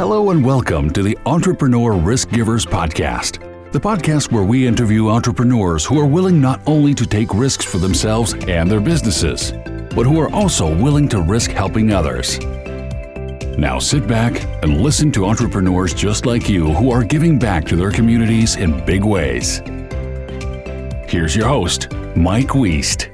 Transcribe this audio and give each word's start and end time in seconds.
Hello 0.00 0.30
and 0.30 0.42
welcome 0.42 0.88
to 0.94 1.02
the 1.02 1.18
Entrepreneur 1.26 1.92
Risk 1.92 2.30
Givers 2.30 2.64
Podcast, 2.64 3.38
the 3.70 3.78
podcast 3.78 4.32
where 4.32 4.44
we 4.44 4.66
interview 4.66 5.10
entrepreneurs 5.10 5.84
who 5.84 6.00
are 6.00 6.06
willing 6.06 6.40
not 6.40 6.62
only 6.66 6.94
to 6.94 7.04
take 7.04 7.34
risks 7.34 7.66
for 7.66 7.76
themselves 7.76 8.32
and 8.48 8.70
their 8.70 8.80
businesses, 8.80 9.52
but 9.94 10.06
who 10.06 10.18
are 10.18 10.32
also 10.32 10.74
willing 10.74 11.06
to 11.10 11.20
risk 11.20 11.50
helping 11.50 11.92
others. 11.92 12.38
Now 13.58 13.78
sit 13.78 14.06
back 14.06 14.42
and 14.62 14.80
listen 14.80 15.12
to 15.12 15.26
entrepreneurs 15.26 15.92
just 15.92 16.24
like 16.24 16.48
you 16.48 16.72
who 16.72 16.90
are 16.90 17.04
giving 17.04 17.38
back 17.38 17.66
to 17.66 17.76
their 17.76 17.90
communities 17.90 18.56
in 18.56 18.82
big 18.86 19.04
ways. 19.04 19.58
Here's 21.10 21.36
your 21.36 21.48
host, 21.48 21.92
Mike 22.16 22.48
Weist. 22.48 23.09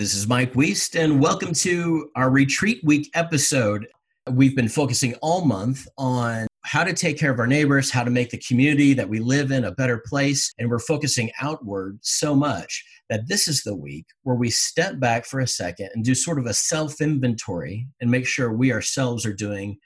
This 0.00 0.14
is 0.14 0.26
Mike 0.26 0.54
Weist, 0.54 0.98
and 0.98 1.20
welcome 1.20 1.52
to 1.52 2.08
our 2.16 2.30
Retreat 2.30 2.80
Week 2.82 3.10
episode. 3.12 3.86
We've 4.30 4.56
been 4.56 4.70
focusing 4.70 5.14
all 5.16 5.44
month 5.44 5.86
on 5.98 6.46
how 6.62 6.84
to 6.84 6.94
take 6.94 7.18
care 7.18 7.30
of 7.30 7.38
our 7.38 7.46
neighbors, 7.46 7.90
how 7.90 8.04
to 8.04 8.10
make 8.10 8.30
the 8.30 8.38
community 8.38 8.94
that 8.94 9.10
we 9.10 9.18
live 9.18 9.50
in 9.50 9.62
a 9.64 9.72
better 9.72 10.02
place, 10.06 10.54
and 10.58 10.70
we're 10.70 10.78
focusing 10.78 11.30
outward 11.42 11.98
so 12.00 12.34
much 12.34 12.82
that 13.10 13.28
this 13.28 13.46
is 13.46 13.62
the 13.62 13.76
week 13.76 14.06
where 14.22 14.36
we 14.36 14.48
step 14.48 14.98
back 14.98 15.26
for 15.26 15.38
a 15.40 15.46
second 15.46 15.90
and 15.92 16.02
do 16.02 16.14
sort 16.14 16.38
of 16.38 16.46
a 16.46 16.54
self 16.54 17.02
inventory 17.02 17.86
and 18.00 18.10
make 18.10 18.26
sure 18.26 18.50
we 18.50 18.72
ourselves 18.72 19.26
are 19.26 19.34
doing 19.34 19.76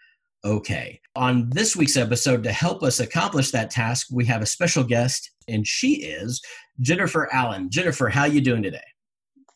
okay. 0.45 1.01
On 1.17 1.51
this 1.51 1.75
week's 1.75 1.97
episode, 1.97 2.45
to 2.45 2.53
help 2.53 2.85
us 2.85 3.01
accomplish 3.01 3.51
that 3.51 3.69
task, 3.69 4.07
we 4.13 4.25
have 4.27 4.43
a 4.43 4.47
special 4.47 4.85
guest, 4.85 5.33
and 5.49 5.67
she 5.67 6.05
is 6.05 6.41
Jennifer 6.79 7.29
Allen. 7.33 7.69
Jennifer, 7.69 8.09
how 8.09 8.27
you 8.27 8.41
doing 8.41 8.63
today? 8.63 8.79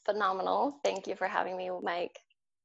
Phenomenal. 0.09 0.79
Thank 0.85 1.07
you 1.07 1.15
for 1.15 1.27
having 1.27 1.57
me, 1.57 1.71
Mike. 1.83 2.19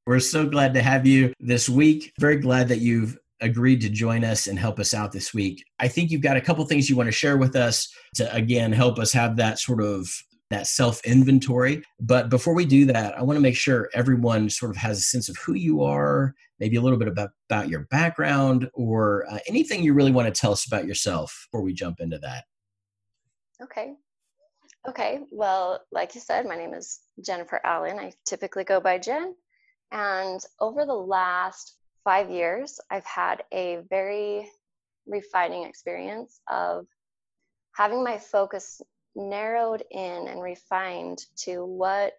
We're 0.05 0.19
so 0.19 0.45
glad 0.45 0.73
to 0.75 0.81
have 0.81 1.05
you 1.05 1.33
this 1.39 1.67
week. 1.67 2.13
Very 2.19 2.37
glad 2.37 2.67
that 2.69 2.79
you've 2.79 3.17
agreed 3.41 3.81
to 3.81 3.89
join 3.89 4.23
us 4.23 4.47
and 4.47 4.57
help 4.57 4.79
us 4.79 4.93
out 4.93 5.11
this 5.11 5.33
week. 5.33 5.63
I 5.79 5.87
think 5.87 6.09
you've 6.09 6.21
got 6.21 6.37
a 6.37 6.41
couple 6.41 6.65
things 6.65 6.89
you 6.89 6.95
want 6.95 7.07
to 7.07 7.11
share 7.11 7.37
with 7.37 7.55
us 7.55 7.93
to 8.15 8.33
again 8.33 8.71
help 8.71 8.99
us 8.99 9.11
have 9.13 9.35
that 9.37 9.59
sort 9.59 9.81
of 9.81 10.07
that 10.49 10.67
self 10.67 11.03
inventory. 11.05 11.83
But 11.99 12.29
before 12.29 12.53
we 12.53 12.65
do 12.65 12.85
that, 12.85 13.17
I 13.17 13.23
want 13.23 13.37
to 13.37 13.41
make 13.41 13.55
sure 13.55 13.89
everyone 13.93 14.49
sort 14.49 14.71
of 14.71 14.77
has 14.77 14.99
a 14.99 15.01
sense 15.01 15.27
of 15.27 15.37
who 15.37 15.55
you 15.55 15.83
are, 15.83 16.33
maybe 16.59 16.77
a 16.77 16.81
little 16.81 16.99
bit 16.99 17.07
about, 17.07 17.31
about 17.49 17.69
your 17.69 17.87
background 17.91 18.69
or 18.73 19.25
uh, 19.29 19.39
anything 19.47 19.83
you 19.83 19.93
really 19.93 20.11
want 20.11 20.33
to 20.33 20.39
tell 20.39 20.51
us 20.51 20.65
about 20.65 20.85
yourself 20.85 21.47
before 21.51 21.63
we 21.63 21.73
jump 21.73 21.99
into 21.99 22.19
that. 22.19 22.45
Okay. 23.61 23.95
Okay, 24.85 25.21
well, 25.31 25.79
like 25.93 26.13
you 26.13 26.19
said, 26.19 26.45
my 26.45 26.57
name 26.57 26.73
is 26.73 26.99
Jennifer 27.23 27.61
Allen. 27.63 27.99
I 27.99 28.11
typically 28.25 28.65
go 28.65 28.81
by 28.81 28.97
Jen. 28.97 29.33
And 29.93 30.41
over 30.59 30.85
the 30.85 30.93
last 30.93 31.77
five 32.03 32.29
years, 32.29 32.81
I've 32.91 33.05
had 33.05 33.43
a 33.53 33.77
very 33.89 34.49
refining 35.07 35.63
experience 35.63 36.41
of 36.51 36.85
having 37.73 38.03
my 38.03 38.17
focus 38.17 38.81
narrowed 39.15 39.83
in 39.89 40.27
and 40.27 40.41
refined 40.41 41.19
to 41.37 41.63
what 41.63 42.13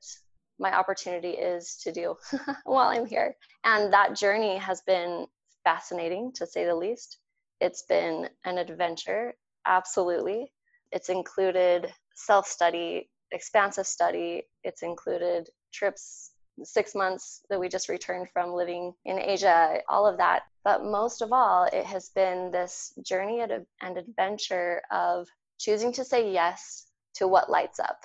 my 0.58 0.74
opportunity 0.74 1.30
is 1.32 1.76
to 1.82 1.92
do 1.92 2.16
while 2.64 2.88
I'm 2.88 3.04
here. 3.04 3.36
And 3.64 3.92
that 3.92 4.16
journey 4.16 4.56
has 4.56 4.80
been 4.86 5.26
fascinating 5.64 6.32
to 6.36 6.46
say 6.46 6.64
the 6.64 6.74
least. 6.74 7.18
It's 7.60 7.82
been 7.82 8.30
an 8.46 8.56
adventure, 8.56 9.34
absolutely. 9.66 10.50
It's 10.92 11.10
included 11.10 11.92
self 12.14 12.46
study, 12.46 13.10
expansive 13.32 13.86
study. 13.86 14.42
It's 14.62 14.82
included 14.82 15.48
trips, 15.72 16.30
six 16.62 16.94
months 16.94 17.42
that 17.50 17.58
we 17.58 17.68
just 17.68 17.88
returned 17.88 18.28
from 18.32 18.52
living 18.52 18.94
in 19.04 19.18
Asia, 19.18 19.80
all 19.88 20.06
of 20.06 20.18
that. 20.18 20.42
But 20.62 20.84
most 20.84 21.20
of 21.20 21.32
all, 21.32 21.64
it 21.64 21.84
has 21.84 22.10
been 22.10 22.50
this 22.50 22.92
journey 23.02 23.40
and 23.40 23.98
adventure 23.98 24.80
of 24.90 25.28
choosing 25.58 25.92
to 25.92 26.04
say 26.04 26.32
yes 26.32 26.86
to 27.14 27.28
what 27.28 27.50
lights 27.50 27.80
up. 27.80 28.00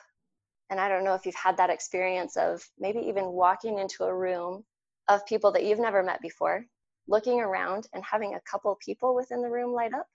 And 0.69 0.80
I 0.80 0.90
don't 0.90 1.03
know 1.03 1.16
if 1.16 1.25
you've 1.25 1.36
had 1.36 1.58
that 1.58 1.72
experience 1.72 2.38
of 2.38 2.64
maybe 2.78 3.00
even 3.00 3.25
walking 3.25 3.80
into 3.80 4.03
a 4.03 4.16
room 4.16 4.64
of 5.08 5.25
people 5.25 5.52
that 5.53 5.64
you've 5.64 5.80
never 5.80 6.03
met 6.03 6.22
before, 6.22 6.66
looking 7.08 7.40
around 7.40 7.88
and 7.94 8.03
having 8.03 8.36
a 8.36 8.42
couple 8.42 8.78
people 8.84 9.16
within 9.16 9.42
the 9.42 9.50
room 9.50 9.74
light 9.74 9.94
up 9.94 10.06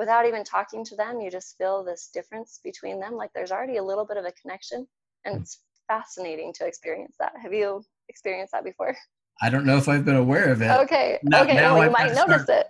without 0.00 0.24
even 0.24 0.42
talking 0.42 0.82
to 0.82 0.96
them, 0.96 1.20
you 1.20 1.30
just 1.30 1.58
feel 1.58 1.84
this 1.84 2.08
difference 2.14 2.58
between 2.64 2.98
them. 2.98 3.16
Like 3.16 3.30
there's 3.34 3.52
already 3.52 3.76
a 3.76 3.82
little 3.82 4.06
bit 4.06 4.16
of 4.16 4.24
a 4.24 4.32
connection. 4.32 4.88
And 5.26 5.36
hmm. 5.36 5.42
it's 5.42 5.60
fascinating 5.88 6.54
to 6.54 6.66
experience 6.66 7.16
that. 7.20 7.32
Have 7.40 7.52
you 7.52 7.84
experienced 8.08 8.52
that 8.52 8.64
before? 8.64 8.96
I 9.42 9.50
don't 9.50 9.66
know 9.66 9.76
if 9.76 9.90
I've 9.90 10.06
been 10.06 10.16
aware 10.16 10.50
of 10.50 10.62
it. 10.62 10.70
Okay. 10.70 11.18
Now, 11.22 11.42
okay. 11.42 11.54
Now 11.54 11.74
well, 11.74 11.84
you 11.84 11.90
might 11.90 12.14
notice 12.14 12.44
start, 12.44 12.48
it. 12.48 12.66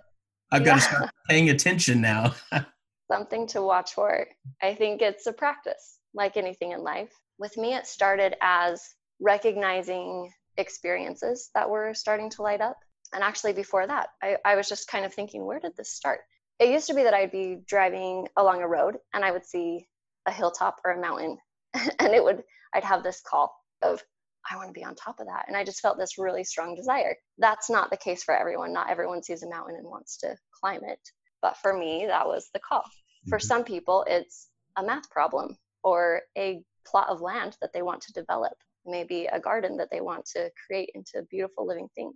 I've 0.51 0.65
got 0.65 0.71
yeah. 0.71 0.75
to 0.75 0.81
start 0.81 1.09
paying 1.29 1.49
attention 1.49 2.01
now. 2.01 2.35
Something 3.11 3.47
to 3.47 3.61
watch 3.61 3.93
for. 3.93 4.27
I 4.61 4.75
think 4.75 5.01
it's 5.01 5.25
a 5.25 5.33
practice, 5.33 5.99
like 6.13 6.35
anything 6.35 6.73
in 6.73 6.83
life. 6.83 7.13
With 7.39 7.55
me, 7.55 7.75
it 7.75 7.87
started 7.87 8.35
as 8.41 8.83
recognizing 9.21 10.29
experiences 10.57 11.49
that 11.55 11.69
were 11.69 11.93
starting 11.93 12.29
to 12.31 12.41
light 12.41 12.59
up. 12.59 12.77
And 13.13 13.23
actually, 13.23 13.53
before 13.53 13.87
that, 13.87 14.09
I, 14.21 14.35
I 14.43 14.55
was 14.55 14.67
just 14.67 14.89
kind 14.89 15.05
of 15.05 15.13
thinking, 15.13 15.45
where 15.45 15.59
did 15.59 15.77
this 15.77 15.93
start? 15.93 16.19
It 16.61 16.69
used 16.69 16.87
to 16.87 16.93
be 16.93 17.03
that 17.03 17.15
I'd 17.15 17.31
be 17.31 17.57
driving 17.67 18.27
along 18.37 18.61
a 18.61 18.67
road 18.67 18.97
and 19.15 19.25
I 19.25 19.31
would 19.31 19.45
see 19.45 19.87
a 20.27 20.31
hilltop 20.31 20.79
or 20.85 20.91
a 20.91 21.01
mountain 21.01 21.37
and 21.73 22.13
it 22.13 22.23
would 22.23 22.43
I'd 22.73 22.83
have 22.83 23.03
this 23.03 23.21
call 23.27 23.53
of 23.81 24.01
I 24.49 24.55
want 24.55 24.69
to 24.69 24.73
be 24.73 24.85
on 24.85 24.95
top 24.95 25.19
of 25.19 25.25
that 25.25 25.45
and 25.47 25.57
I 25.57 25.63
just 25.63 25.81
felt 25.81 25.97
this 25.97 26.19
really 26.19 26.43
strong 26.43 26.75
desire. 26.75 27.15
That's 27.39 27.69
not 27.69 27.89
the 27.89 27.97
case 27.97 28.23
for 28.23 28.35
everyone. 28.35 28.73
Not 28.73 28.89
everyone 28.89 29.23
sees 29.23 29.43
a 29.43 29.49
mountain 29.49 29.75
and 29.75 29.87
wants 29.87 30.17
to 30.19 30.35
climb 30.59 30.81
it. 30.83 30.99
But 31.41 31.57
for 31.57 31.73
me, 31.73 32.05
that 32.07 32.27
was 32.27 32.49
the 32.53 32.59
call. 32.59 32.83
For 33.27 33.37
mm-hmm. 33.37 33.45
some 33.45 33.63
people, 33.63 34.05
it's 34.07 34.47
a 34.77 34.83
math 34.83 35.09
problem 35.09 35.57
or 35.83 36.21
a 36.37 36.63
plot 36.85 37.09
of 37.09 37.21
land 37.21 37.57
that 37.61 37.71
they 37.73 37.81
want 37.81 38.01
to 38.01 38.13
develop, 38.13 38.53
maybe 38.85 39.25
a 39.25 39.39
garden 39.39 39.77
that 39.77 39.89
they 39.91 40.01
want 40.01 40.25
to 40.35 40.51
create 40.67 40.91
into 40.93 41.25
beautiful 41.29 41.67
living 41.67 41.87
things. 41.95 42.15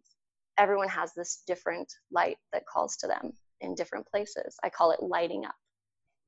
Everyone 0.57 0.89
has 0.89 1.13
this 1.13 1.43
different 1.47 1.91
light 2.11 2.37
that 2.53 2.65
calls 2.67 2.97
to 2.97 3.07
them 3.07 3.33
in 3.61 3.75
different 3.75 4.05
places. 4.07 4.55
I 4.63 4.69
call 4.69 4.91
it 4.91 5.01
lighting 5.01 5.45
up 5.45 5.55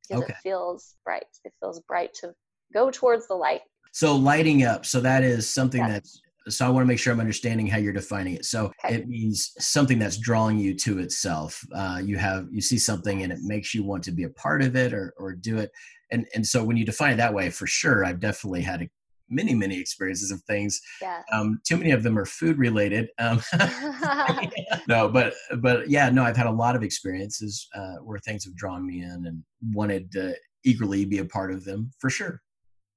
because 0.07 0.23
okay. 0.23 0.33
it 0.33 0.39
feels 0.43 0.95
bright. 1.03 1.25
It 1.43 1.53
feels 1.59 1.81
bright 1.81 2.13
to 2.21 2.33
go 2.73 2.91
towards 2.91 3.27
the 3.27 3.35
light. 3.35 3.61
So 3.91 4.15
lighting 4.15 4.63
up. 4.63 4.85
So 4.85 4.99
that 5.01 5.23
is 5.23 5.49
something 5.49 5.81
yes. 5.81 5.91
that's 5.91 6.21
so 6.49 6.65
I 6.65 6.69
want 6.69 6.83
to 6.83 6.87
make 6.87 6.99
sure 6.99 7.11
I'm 7.11 7.19
understanding 7.19 7.67
how 7.67 7.77
you're 7.77 7.93
defining 7.93 8.35
it. 8.35 8.45
So 8.45 8.71
okay. 8.85 8.95
it 8.95 9.07
means 9.07 9.53
something 9.59 9.99
that's 9.99 10.17
drawing 10.17 10.57
you 10.57 10.73
to 10.75 10.99
itself. 10.99 11.61
Uh, 11.75 12.01
you 12.03 12.17
have 12.17 12.47
you 12.51 12.61
see 12.61 12.77
something 12.77 13.23
and 13.23 13.33
it 13.33 13.39
makes 13.41 13.73
you 13.73 13.83
want 13.83 14.03
to 14.05 14.11
be 14.11 14.23
a 14.23 14.29
part 14.29 14.61
of 14.61 14.75
it 14.75 14.93
or 14.93 15.13
or 15.17 15.33
do 15.33 15.57
it. 15.57 15.71
And 16.11 16.25
and 16.33 16.45
so 16.45 16.63
when 16.63 16.77
you 16.77 16.85
define 16.85 17.13
it 17.13 17.17
that 17.17 17.33
way, 17.33 17.49
for 17.49 17.67
sure, 17.67 18.05
I've 18.05 18.19
definitely 18.19 18.61
had 18.61 18.81
a 18.81 18.89
many 19.29 19.53
many 19.53 19.79
experiences 19.79 20.31
of 20.31 20.41
things. 20.43 20.81
Yes. 21.01 21.23
um, 21.31 21.59
too 21.65 21.77
many 21.77 21.91
of 21.91 22.03
them 22.03 22.17
are 22.17 22.25
food 22.25 22.57
related 22.57 23.09
um, 23.19 23.41
no 24.87 25.09
but 25.09 25.33
but 25.59 25.89
yeah 25.89 26.09
no 26.09 26.23
i've 26.23 26.37
had 26.37 26.47
a 26.47 26.51
lot 26.51 26.75
of 26.75 26.83
experiences 26.83 27.67
uh, 27.75 27.95
where 28.03 28.19
things 28.19 28.45
have 28.45 28.55
drawn 28.55 28.85
me 28.85 29.01
in 29.01 29.25
and 29.25 29.43
wanted 29.73 30.11
to 30.11 30.35
eagerly 30.63 31.05
be 31.05 31.19
a 31.19 31.25
part 31.25 31.51
of 31.51 31.63
them 31.63 31.91
for 31.99 32.09
sure. 32.09 32.41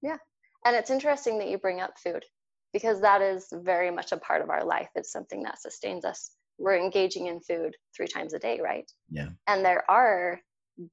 Yeah 0.03 0.17
and 0.65 0.77
it's 0.77 0.91
interesting 0.91 1.39
that 1.39 1.49
you 1.49 1.59
bring 1.59 1.81
up 1.81 1.99
food 1.99 2.25
because 2.73 3.01
that 3.01 3.23
is 3.23 3.49
very 3.53 3.91
much 3.91 4.13
a 4.13 4.17
part 4.17 4.43
of 4.43 4.51
our 4.51 4.65
life. 4.65 4.89
It's 4.95 5.13
something 5.13 5.43
that 5.43 5.61
sustains 5.61 6.05
us. 6.05 6.33
We're 6.59 6.77
engaging 6.77 7.27
in 7.27 7.41
food 7.41 7.77
three 7.97 8.07
times 8.07 8.35
a 8.35 8.39
day 8.39 8.61
right? 8.63 8.91
Yeah. 9.11 9.29
And 9.47 9.65
there 9.65 9.91
are 9.91 10.41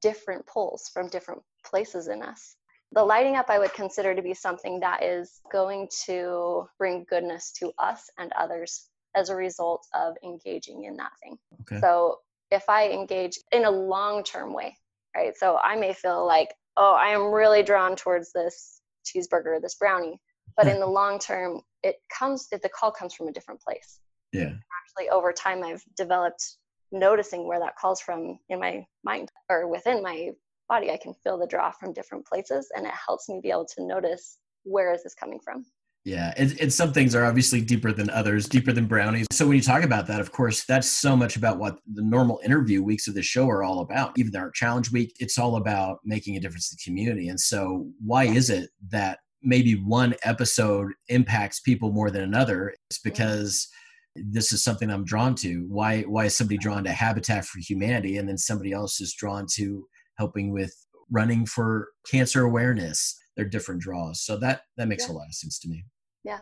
different 0.02 0.46
pulls 0.48 0.90
from 0.94 1.10
different 1.10 1.42
places 1.66 2.08
in 2.08 2.22
us 2.22 2.56
the 2.94 3.04
lighting 3.04 3.36
up 3.36 3.50
I 3.50 3.60
would 3.60 3.74
consider 3.74 4.16
to 4.16 4.22
be 4.22 4.34
something 4.34 4.80
that 4.80 5.04
is 5.04 5.42
going 5.52 5.90
to 6.06 6.68
bring 6.78 7.06
goodness 7.10 7.52
to 7.60 7.72
us 7.78 8.10
and 8.18 8.32
others 8.34 8.90
as 9.16 9.30
a 9.30 9.36
result 9.36 9.86
of 9.94 10.16
engaging 10.24 10.86
in 10.86 10.96
that 10.98 11.12
thing. 11.22 11.38
Okay. 11.62 11.80
So 11.82 12.20
if 12.52 12.64
I 12.70 12.90
engage 12.90 13.38
in 13.52 13.66
a 13.66 13.72
long 13.72 14.24
term 14.24 14.54
way, 14.54 14.78
right? 15.16 15.36
So 15.36 15.58
I 15.62 15.76
may 15.76 15.94
feel 15.94 16.26
like, 16.26 16.54
oh, 16.78 16.94
I 16.94 17.10
am 17.10 17.32
really 17.32 17.64
drawn 17.64 17.96
towards 17.96 18.32
this 18.32 18.82
cheeseburger, 19.06 19.62
this 19.62 19.76
brownie. 19.76 20.20
But 20.56 20.68
in 20.68 20.80
the 20.80 20.88
long 20.88 21.20
term, 21.20 21.62
it 21.84 21.98
comes, 22.18 22.48
the 22.50 22.70
call 22.70 22.92
comes 22.92 23.14
from 23.14 23.28
a 23.28 23.32
different 23.32 23.62
place. 23.62 24.00
Yeah. 24.32 24.54
Actually, 24.54 25.10
over 25.12 25.32
time, 25.32 25.64
I've 25.64 25.84
developed 25.96 26.58
noticing 26.92 27.48
where 27.48 27.60
that 27.60 27.76
calls 27.76 28.02
from 28.02 28.40
in 28.50 28.60
my 28.60 28.86
mind 29.04 29.30
or 29.50 29.68
within 29.68 30.02
my 30.02 30.32
body 30.70 30.92
i 30.92 30.98
can 30.98 31.14
feel 31.24 31.38
the 31.38 31.48
draw 31.48 31.72
from 31.72 31.94
different 31.94 32.26
places 32.26 32.70
and 32.76 32.86
it 32.86 32.94
helps 32.94 33.30
me 33.30 33.40
be 33.42 33.50
able 33.50 33.66
to 33.66 33.86
notice 33.86 34.40
where 34.68 34.94
is 34.94 35.04
this 35.04 35.16
coming 35.16 35.40
from. 35.44 35.66
Yeah 36.04 36.34
and, 36.38 36.72
some 36.72 36.94
things 36.94 37.16
are 37.16 37.26
obviously 37.26 37.60
deeper 37.60 37.92
than 37.92 38.10
others 38.10 38.48
deeper 38.48 38.72
than 38.72 38.86
brownies. 38.86 39.28
So 39.32 39.46
when 39.46 39.58
you 39.58 39.62
talk 39.62 39.84
about 39.84 40.08
that 40.08 40.22
of 40.22 40.32
course 40.32 40.64
that's 40.66 40.88
so 40.88 41.18
much 41.18 41.36
about 41.36 41.58
what 41.58 41.80
the 41.94 42.04
normal 42.04 42.40
interview 42.46 42.82
weeks 42.82 43.08
of 43.08 43.14
the 43.14 43.24
show 43.24 43.50
are 43.50 43.64
all 43.64 43.82
about. 43.82 44.14
Even 44.18 44.36
our 44.36 44.52
challenge 44.52 44.92
week 44.92 45.16
it's 45.20 45.38
all 45.38 45.58
about 45.58 46.00
making 46.06 46.38
a 46.38 46.40
difference 46.40 46.70
to 46.70 46.76
the 46.76 46.84
community. 46.84 47.28
And 47.28 47.40
so 47.40 47.90
why 48.04 48.26
is 48.26 48.50
it 48.50 48.70
that 48.90 49.20
maybe 49.42 49.74
one 49.74 50.16
episode 50.24 50.92
impacts 51.10 51.60
people 51.60 51.92
more 51.92 52.10
than 52.10 52.24
another? 52.24 52.74
It's 52.90 53.00
because 53.00 53.68
this 54.16 54.52
is 54.52 54.64
something 54.64 54.90
I'm 54.90 55.06
drawn 55.06 55.36
to. 55.36 55.66
Why 55.68 56.04
why 56.04 56.26
is 56.26 56.38
somebody 56.38 56.58
drawn 56.58 56.86
to 56.86 56.92
Habitat 56.92 57.46
for 57.46 57.60
Humanity 57.60 58.18
and 58.18 58.30
then 58.30 58.38
somebody 58.38 58.72
else 58.72 59.02
is 59.02 59.14
drawn 59.14 59.46
to 59.56 59.86
helping 60.18 60.52
with 60.52 60.74
running 61.12 61.46
for 61.46 61.90
cancer 62.10 62.44
awareness? 62.44 63.18
They're 63.36 63.46
different 63.46 63.82
draws. 63.82 64.22
So 64.22 64.38
that 64.38 64.62
that 64.78 64.88
makes 64.88 65.08
yeah. 65.08 65.14
a 65.14 65.16
lot 65.16 65.28
of 65.28 65.36
sense 65.36 65.60
to 65.60 65.70
me. 65.70 65.86
Yeah. 66.24 66.40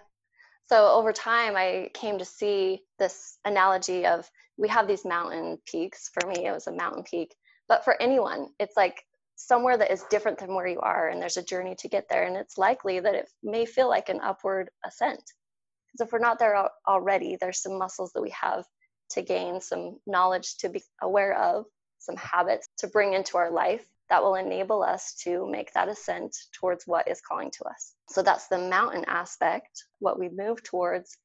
So 0.67 0.91
over 0.91 1.13
time 1.13 1.55
I 1.55 1.89
came 1.93 2.17
to 2.17 2.25
see 2.25 2.81
this 2.97 3.37
analogy 3.45 4.05
of 4.05 4.29
we 4.57 4.67
have 4.69 4.87
these 4.87 5.05
mountain 5.05 5.59
peaks. 5.65 6.09
For 6.13 6.27
me, 6.27 6.45
it 6.45 6.51
was 6.51 6.67
a 6.67 6.71
mountain 6.71 7.03
peak. 7.03 7.35
But 7.67 7.83
for 7.83 8.01
anyone, 8.01 8.49
it's 8.59 8.77
like 8.77 9.03
somewhere 9.35 9.77
that 9.77 9.91
is 9.91 10.05
different 10.09 10.37
than 10.39 10.55
where 10.55 10.67
you 10.67 10.79
are 10.79 11.09
and 11.09 11.21
there's 11.21 11.37
a 11.37 11.43
journey 11.43 11.75
to 11.75 11.89
get 11.89 12.07
there 12.09 12.23
and 12.23 12.37
it's 12.37 12.57
likely 12.57 12.99
that 12.99 13.15
it 13.15 13.29
may 13.43 13.65
feel 13.65 13.89
like 13.89 14.09
an 14.09 14.21
upward 14.21 14.69
ascent 14.85 15.21
because 15.91 16.07
if 16.07 16.11
we're 16.11 16.19
not 16.19 16.39
there 16.39 16.69
already 16.87 17.37
there's 17.39 17.61
some 17.61 17.77
muscles 17.77 18.11
that 18.13 18.21
we 18.21 18.29
have 18.29 18.63
to 19.09 19.21
gain 19.21 19.59
some 19.59 19.99
knowledge 20.07 20.55
to 20.57 20.69
be 20.69 20.81
aware 21.01 21.37
of 21.37 21.65
some 22.05 22.17
habits 22.17 22.67
to 22.77 22.87
bring 22.87 23.13
into 23.13 23.37
our 23.37 23.51
life 23.51 23.85
that 24.09 24.21
will 24.21 24.35
enable 24.35 24.83
us 24.83 25.15
to 25.23 25.47
make 25.49 25.73
that 25.73 25.89
ascent 25.89 26.35
towards 26.53 26.85
what 26.85 27.07
is 27.07 27.21
calling 27.21 27.51
to 27.51 27.65
us. 27.65 27.93
So 28.09 28.21
that's 28.21 28.47
the 28.47 28.57
mountain 28.57 29.05
aspect 29.07 29.83
what 29.99 30.19
we 30.19 30.29
move 30.29 30.63
towards. 30.63 31.17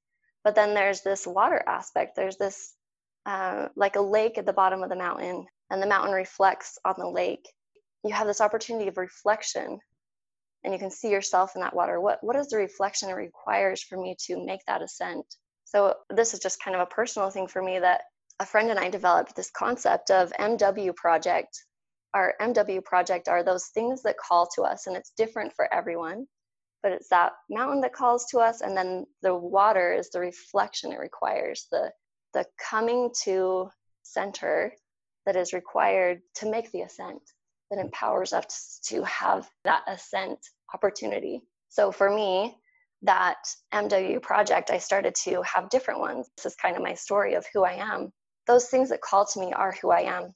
But 0.45 0.55
then 0.55 0.75
there's 0.75 1.03
this 1.03 1.27
water 1.27 1.63
aspect. 1.67 2.17
There's 2.17 2.39
this 2.39 2.75
uh, 3.27 3.69
like 3.77 3.97
a 3.97 4.01
lake 4.01 4.39
at 4.39 4.47
the 4.47 4.53
bottom 4.53 4.83
of 4.83 4.89
the 4.89 4.97
mountain 4.97 5.47
and 5.71 5.83
the 5.83 5.87
mountain 5.87 6.15
reflects 6.15 6.79
on 6.85 6.95
the 6.97 7.09
lake. 7.09 7.47
You 8.03 8.15
have 8.15 8.27
this 8.27 8.41
opportunity 8.41 8.89
of 8.89 8.97
reflection 8.97 9.79
and 10.65 10.73
you 10.73 10.79
can 10.79 10.91
see 10.91 11.11
yourself 11.11 11.53
in 11.55 11.61
that 11.61 11.77
water. 11.77 12.01
What 12.01 12.23
what 12.23 12.37
is 12.37 12.49
the 12.49 12.57
reflection 12.57 13.11
it 13.11 13.15
requires 13.15 13.83
for 13.83 13.99
me 13.99 14.17
to 14.27 14.45
make 14.45 14.61
that 14.67 14.83
ascent? 14.83 15.27
So 15.65 15.95
this 16.09 16.35
is 16.35 16.41
just 16.41 16.63
kind 16.63 16.75
of 16.75 16.83
a 16.83 16.87
personal 16.87 17.31
thing 17.31 17.47
for 17.47 17.63
me 17.63 17.79
that 17.79 18.03
a 18.41 18.47
friend 18.47 18.71
and 18.71 18.79
i 18.79 18.91
developed 18.91 19.37
this 19.37 19.51
concept 19.51 20.11
of 20.11 20.33
mw 20.41 20.95
project 20.97 21.65
our 22.15 22.35
mw 22.41 22.85
project 22.85 23.29
are 23.29 23.45
those 23.45 23.67
things 23.75 24.03
that 24.03 24.17
call 24.19 24.49
to 24.55 24.63
us 24.63 24.87
and 24.87 24.97
it's 24.97 25.13
different 25.17 25.53
for 25.55 25.73
everyone 25.73 26.27
but 26.83 26.93
it's 26.93 27.09
that 27.09 27.33
mountain 27.51 27.81
that 27.81 27.93
calls 27.93 28.27
to 28.31 28.39
us 28.39 28.61
and 28.63 28.77
then 28.77 29.07
the 29.23 29.35
water 29.35 29.93
is 29.93 30.11
the 30.11 30.21
reflection 30.21 30.93
it 30.93 30.99
requires 30.99 31.67
the 31.71 31.91
the 32.35 32.45
coming 32.59 33.11
to 33.25 33.69
center 34.03 34.73
that 35.27 35.37
is 35.37 35.53
required 35.53 36.21
to 36.35 36.51
make 36.51 36.71
the 36.73 36.83
ascent 36.83 37.21
that 37.71 37.79
empowers 37.79 38.33
us 38.33 38.81
to 38.85 39.03
have 39.05 39.49
that 39.65 39.83
ascent 39.87 40.39
opportunity. 40.75 41.43
So 41.69 41.93
for 41.93 42.11
me, 42.11 42.57
that 43.03 43.39
MW 43.73 44.21
project, 44.21 44.71
I 44.71 44.79
started 44.79 45.15
to 45.25 45.43
have 45.43 45.71
different 45.71 46.01
ones. 46.01 46.29
This 46.37 46.47
is 46.47 46.57
kind 46.57 46.77
of 46.77 46.83
my 46.83 46.95
story 46.95 47.35
of 47.35 47.47
who 47.53 47.65
I 47.65 47.75
am. 47.75 48.13
Those 48.51 48.67
things 48.67 48.89
that 48.89 49.01
call 49.01 49.25
to 49.27 49.39
me 49.39 49.53
are 49.53 49.77
who 49.81 49.93
I 49.93 50.01
am. 50.01 50.35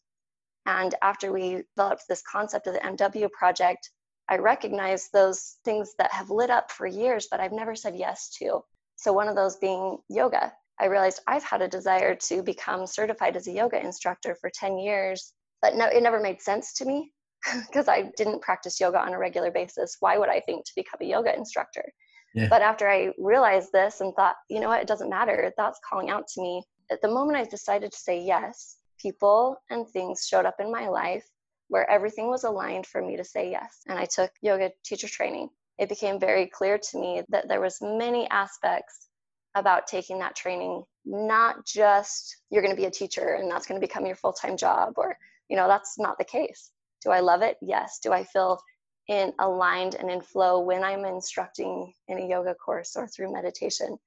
And 0.67 0.95
after 1.03 1.33
we 1.33 1.65
developed 1.77 2.05
this 2.09 2.23
concept 2.23 2.69
of 2.69 2.75
the 2.75 2.79
MW 2.79 3.29
project, 3.33 3.91
I 4.29 4.37
recognized 4.37 5.09
those 5.13 5.57
things 5.65 5.95
that 5.99 6.13
have 6.13 6.31
lit 6.31 6.49
up 6.49 6.71
for 6.71 6.87
years, 6.87 7.27
but 7.29 7.41
I've 7.41 7.51
never 7.51 7.75
said 7.75 7.97
yes 7.97 8.31
to. 8.39 8.61
So, 8.95 9.13
one 9.13 9.27
of 9.27 9.35
those 9.35 9.57
being 9.57 9.99
yoga. 10.09 10.53
I 10.81 10.87
realized 10.87 11.23
I've 11.27 11.43
had 11.43 11.61
a 11.61 11.67
desire 11.67 12.15
to 12.29 12.41
become 12.45 12.87
certified 12.87 13.37
as 13.37 13.49
a 13.49 13.53
yoga 13.53 13.85
instructor 13.85 14.37
for 14.41 14.49
10 14.49 14.79
years, 14.79 15.33
but 15.61 15.75
no, 15.75 15.87
it 15.87 16.01
never 16.01 16.21
made 16.21 16.41
sense 16.41 16.73
to 16.75 16.85
me 16.85 17.13
because 17.67 17.89
I 17.89 18.13
didn't 18.17 18.43
practice 18.43 18.79
yoga 18.79 19.01
on 19.01 19.13
a 19.13 19.19
regular 19.19 19.51
basis. 19.51 19.97
Why 19.99 20.19
would 20.19 20.29
I 20.29 20.39
think 20.39 20.65
to 20.67 20.73
become 20.77 21.01
a 21.01 21.05
yoga 21.05 21.37
instructor? 21.37 21.85
Yeah. 22.33 22.47
But 22.49 22.63
after 22.63 22.89
I 22.89 23.11
realized 23.19 23.71
this 23.73 24.01
and 24.01 24.15
thought, 24.15 24.37
you 24.49 24.61
know 24.61 24.69
what, 24.69 24.83
it 24.83 24.89
doesn't 24.89 25.11
matter. 25.11 25.53
That's 25.57 25.81
calling 25.89 26.11
out 26.11 26.29
to 26.29 26.41
me. 26.41 26.63
At 26.91 27.01
the 27.03 27.09
moment 27.09 27.39
I 27.39 27.45
decided 27.45 27.93
to 27.93 27.99
say 27.99 28.21
yes, 28.21 28.77
people 28.99 29.57
and 29.71 29.89
things 29.89 30.27
showed 30.27 30.47
up 30.47 30.57
in 30.61 30.71
my 30.71 30.89
life 30.89 31.25
where 31.69 31.89
everything 31.91 32.29
was 32.29 32.45
aligned 32.45 32.87
for 32.87 33.03
me 33.03 33.17
to 33.17 33.25
say 33.25 33.51
yes. 33.51 33.81
And 33.87 33.99
I 33.99 34.05
took 34.05 34.31
yoga 34.43 34.71
teacher 34.85 35.09
training. 35.09 35.49
It 35.79 35.89
became 35.89 36.21
very 36.21 36.47
clear 36.47 36.79
to 36.79 36.99
me 36.99 37.23
that 37.31 37.49
there 37.49 37.61
was 37.61 37.79
many 37.81 38.29
aspects 38.31 39.09
about 39.55 39.87
taking 39.87 40.19
that 40.19 40.37
training, 40.37 40.83
not 41.05 41.65
just 41.67 42.37
you're 42.51 42.63
going 42.63 42.75
to 42.75 42.81
be 42.81 42.87
a 42.87 42.91
teacher 42.91 43.35
and 43.35 43.51
that's 43.51 43.67
going 43.67 43.81
to 43.81 43.87
become 43.87 44.07
your 44.07 44.17
full-time 44.17 44.57
job 44.57 44.95
or, 44.97 45.17
you 45.49 45.57
know, 45.57 45.69
that's 45.69 45.99
not 45.99 46.19
the 46.19 46.25
case 46.25 46.71
do 47.05 47.11
I 47.11 47.21
love 47.21 47.43
it? 47.43 47.59
Yes. 47.61 48.01
Do 48.03 48.13
I 48.13 48.25
feel 48.25 48.59
in 49.09 49.33
aligned 49.39 49.95
and 49.95 50.11
in 50.11 50.23
flow 50.23 50.61
when 50.61 50.83
I'm 50.83 51.05
instructing 51.05 51.93
in 52.09 52.19
a 52.19 52.27
yoga 52.27 52.55
course 52.55 52.97
or 52.97 53.07
through 53.07 53.33
meditation? 53.33 53.99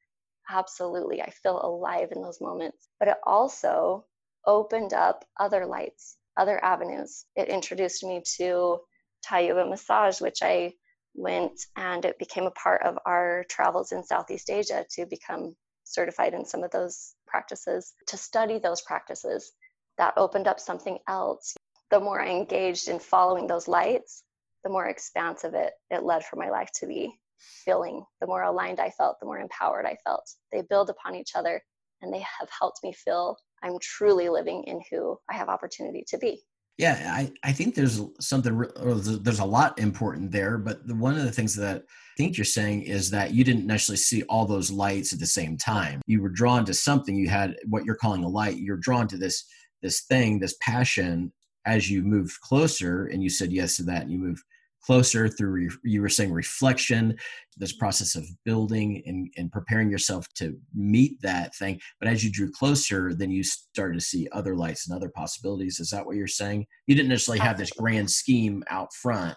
Absolutely. 0.50 1.22
I 1.22 1.30
feel 1.30 1.62
alive 1.62 2.10
in 2.12 2.22
those 2.22 2.42
moments. 2.42 2.90
But 3.00 3.10
it 3.10 3.18
also 3.24 4.06
opened 4.46 4.94
up 4.94 5.26
other 5.40 5.66
lights, 5.66 6.18
other 6.38 6.64
avenues. 6.64 7.26
It 7.36 7.50
introduced 7.50 8.04
me 8.04 8.24
to 8.38 8.80
Thai 9.24 9.42
yoga 9.42 9.66
massage, 9.66 10.22
which 10.22 10.42
I 10.42 10.74
went 11.14 11.60
and 11.76 12.06
it 12.06 12.20
became 12.20 12.46
a 12.46 12.52
part 12.52 12.84
of 12.84 12.98
our 13.06 13.46
travels 13.50 13.92
in 13.92 14.04
Southeast 14.04 14.50
Asia 14.50 14.86
to 14.92 15.06
become 15.06 15.56
certified 15.84 16.34
in 16.34 16.46
some 16.46 16.64
of 16.64 16.72
those 16.72 17.16
practices, 17.26 17.94
to 18.08 18.18
study 18.18 18.60
those 18.60 18.82
practices. 18.82 19.52
That 19.98 20.14
opened 20.18 20.48
up 20.48 20.60
something 20.60 21.00
else 21.08 21.56
the 21.90 22.00
more 22.00 22.22
I 22.22 22.30
engaged 22.30 22.88
in 22.88 23.00
following 23.00 23.48
those 23.48 23.68
lights, 23.68 24.24
the 24.64 24.70
more 24.70 24.86
expansive 24.88 25.54
it, 25.56 25.74
it 25.90 26.04
led 26.04 26.24
for 26.26 26.36
my 26.36 26.50
life 26.50 26.70
to 26.76 26.86
be 26.88 27.18
feeling. 27.38 28.04
The 28.22 28.28
more 28.28 28.44
aligned 28.44 28.80
I 28.80 28.90
felt, 28.90 29.18
the 29.20 29.26
more 29.26 29.40
empowered 29.40 29.86
I 29.86 29.98
felt. 30.06 30.30
They 30.52 30.62
build 30.62 30.90
upon 30.90 31.16
each 31.16 31.32
other 31.36 31.62
and 32.02 32.14
they 32.14 32.24
have 32.40 32.50
helped 32.58 32.80
me 32.84 32.94
feel 32.94 33.38
I'm 33.64 33.78
truly 33.82 34.30
living 34.30 34.64
in 34.66 34.82
who 34.92 35.18
I 35.30 35.36
have 35.36 35.50
opportunity 35.50 36.04
to 36.10 36.18
be. 36.18 36.44
Yeah, 36.78 37.12
I, 37.12 37.32
I 37.44 37.54
think 37.54 37.74
there's 37.74 38.00
something, 38.20 38.54
or 38.54 38.94
there's 38.94 39.40
a 39.40 39.46
lot 39.46 39.80
important 39.80 40.32
there. 40.32 40.60
But 40.60 40.86
the, 40.88 40.94
one 40.94 41.18
of 41.18 41.24
the 41.24 41.32
things 41.32 41.56
that 41.56 41.78
I 41.78 42.14
think 42.18 42.38
you're 42.38 42.46
saying 42.46 42.84
is 42.84 43.10
that 43.10 43.34
you 43.34 43.44
didn't 43.44 43.66
necessarily 43.66 43.98
see 43.98 44.22
all 44.24 44.46
those 44.46 44.70
lights 44.70 45.12
at 45.12 45.20
the 45.20 45.26
same 45.26 45.58
time. 45.58 46.02
You 46.06 46.22
were 46.22 46.30
drawn 46.30 46.66
to 46.66 46.76
something. 46.76 47.16
You 47.16 47.30
had 47.30 47.56
what 47.66 47.84
you're 47.84 47.96
calling 47.96 48.24
a 48.24 48.30
light. 48.30 48.58
You're 48.58 48.78
drawn 48.78 49.08
to 49.08 49.18
this 49.18 49.44
this 49.82 50.02
thing, 50.02 50.40
this 50.40 50.56
passion, 50.62 51.32
as 51.66 51.90
you 51.90 52.02
moved 52.02 52.40
closer 52.42 53.06
and 53.06 53.22
you 53.22 53.30
said 53.30 53.52
yes 53.52 53.76
to 53.76 53.84
that 53.84 54.04
and 54.04 54.12
you 54.12 54.18
move 54.18 54.42
closer 54.86 55.28
through 55.28 55.70
you 55.84 56.02
were 56.02 56.10
saying 56.10 56.32
reflection 56.32 57.16
this 57.58 57.74
process 57.74 58.16
of 58.16 58.26
building 58.46 59.02
and, 59.06 59.30
and 59.38 59.52
preparing 59.52 59.90
yourself 59.90 60.28
to 60.36 60.56
meet 60.76 61.20
that 61.22 61.56
thing. 61.56 61.80
But 62.00 62.10
as 62.10 62.24
you 62.24 62.32
drew 62.32 62.52
closer 62.52 63.14
then 63.14 63.32
you 63.32 63.44
started 63.44 63.96
to 63.96 64.06
see 64.06 64.28
other 64.32 64.56
lights 64.56 64.88
and 64.88 64.96
other 64.96 65.10
possibilities. 65.10 65.80
Is 65.80 65.90
that 65.90 66.06
what 66.06 66.16
you're 66.16 66.28
saying? 66.28 66.66
You 66.86 66.96
didn't 66.96 67.10
necessarily 67.10 67.40
have 67.40 67.58
this 67.58 67.72
grand 67.72 68.10
scheme 68.10 68.64
out 68.70 68.94
front 68.94 69.36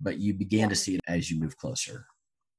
but 0.00 0.18
you 0.18 0.34
began 0.34 0.68
to 0.68 0.76
see 0.76 0.94
it 0.94 1.00
as 1.08 1.30
you 1.30 1.40
move 1.40 1.56
closer. 1.56 2.06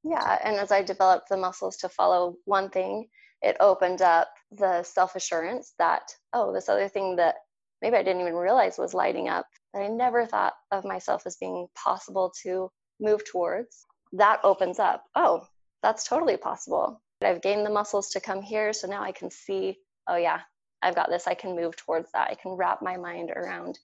Yeah 0.04 0.40
and 0.44 0.56
as 0.56 0.72
i 0.72 0.82
developed 0.82 1.30
the 1.30 1.38
muscles 1.38 1.76
to 1.78 1.90
follow 1.90 2.36
one 2.46 2.70
thing 2.70 3.08
it 3.42 3.58
opened 3.60 4.02
up 4.02 4.30
the 4.52 4.84
self-assurance 4.84 5.74
that 5.78 6.04
oh 6.34 6.54
this 6.54 6.70
other 6.70 6.88
thing 6.88 7.16
that 7.18 7.36
maybe 7.82 7.96
I 7.96 8.04
didn't 8.04 8.22
even 8.22 8.36
realize 8.36 8.78
was 8.78 8.94
lighting 8.94 9.30
up 9.30 9.46
that 9.74 9.82
I 9.82 9.88
never 9.88 10.26
thought 10.26 10.54
of 10.72 10.86
myself 10.86 11.24
as 11.26 11.38
being 11.38 11.68
possible 11.76 12.34
to 12.44 12.70
move 13.00 13.24
towards. 13.26 13.86
That 14.14 14.40
opens 14.44 14.80
up. 14.80 15.04
Oh, 15.16 15.46
that's 15.84 16.08
totally 16.08 16.38
possible. 16.38 17.02
I've 17.24 17.42
gained 17.42 17.66
the 17.66 17.72
muscles 17.72 18.10
to 18.12 18.20
come 18.20 18.42
here. 18.42 18.74
So 18.74 18.88
now 18.88 19.04
I 19.04 19.12
can 19.12 19.30
see, 19.30 19.78
oh, 20.08 20.16
yeah, 20.16 20.42
I've 20.82 20.96
got 20.96 21.10
this. 21.10 21.28
I 21.28 21.34
can 21.34 21.56
move 21.56 21.76
towards 21.76 22.12
that. 22.14 22.30
I 22.30 22.36
can 22.36 22.52
wrap 22.52 22.82
my 22.82 22.98
mind 22.98 23.32
around 23.32 23.78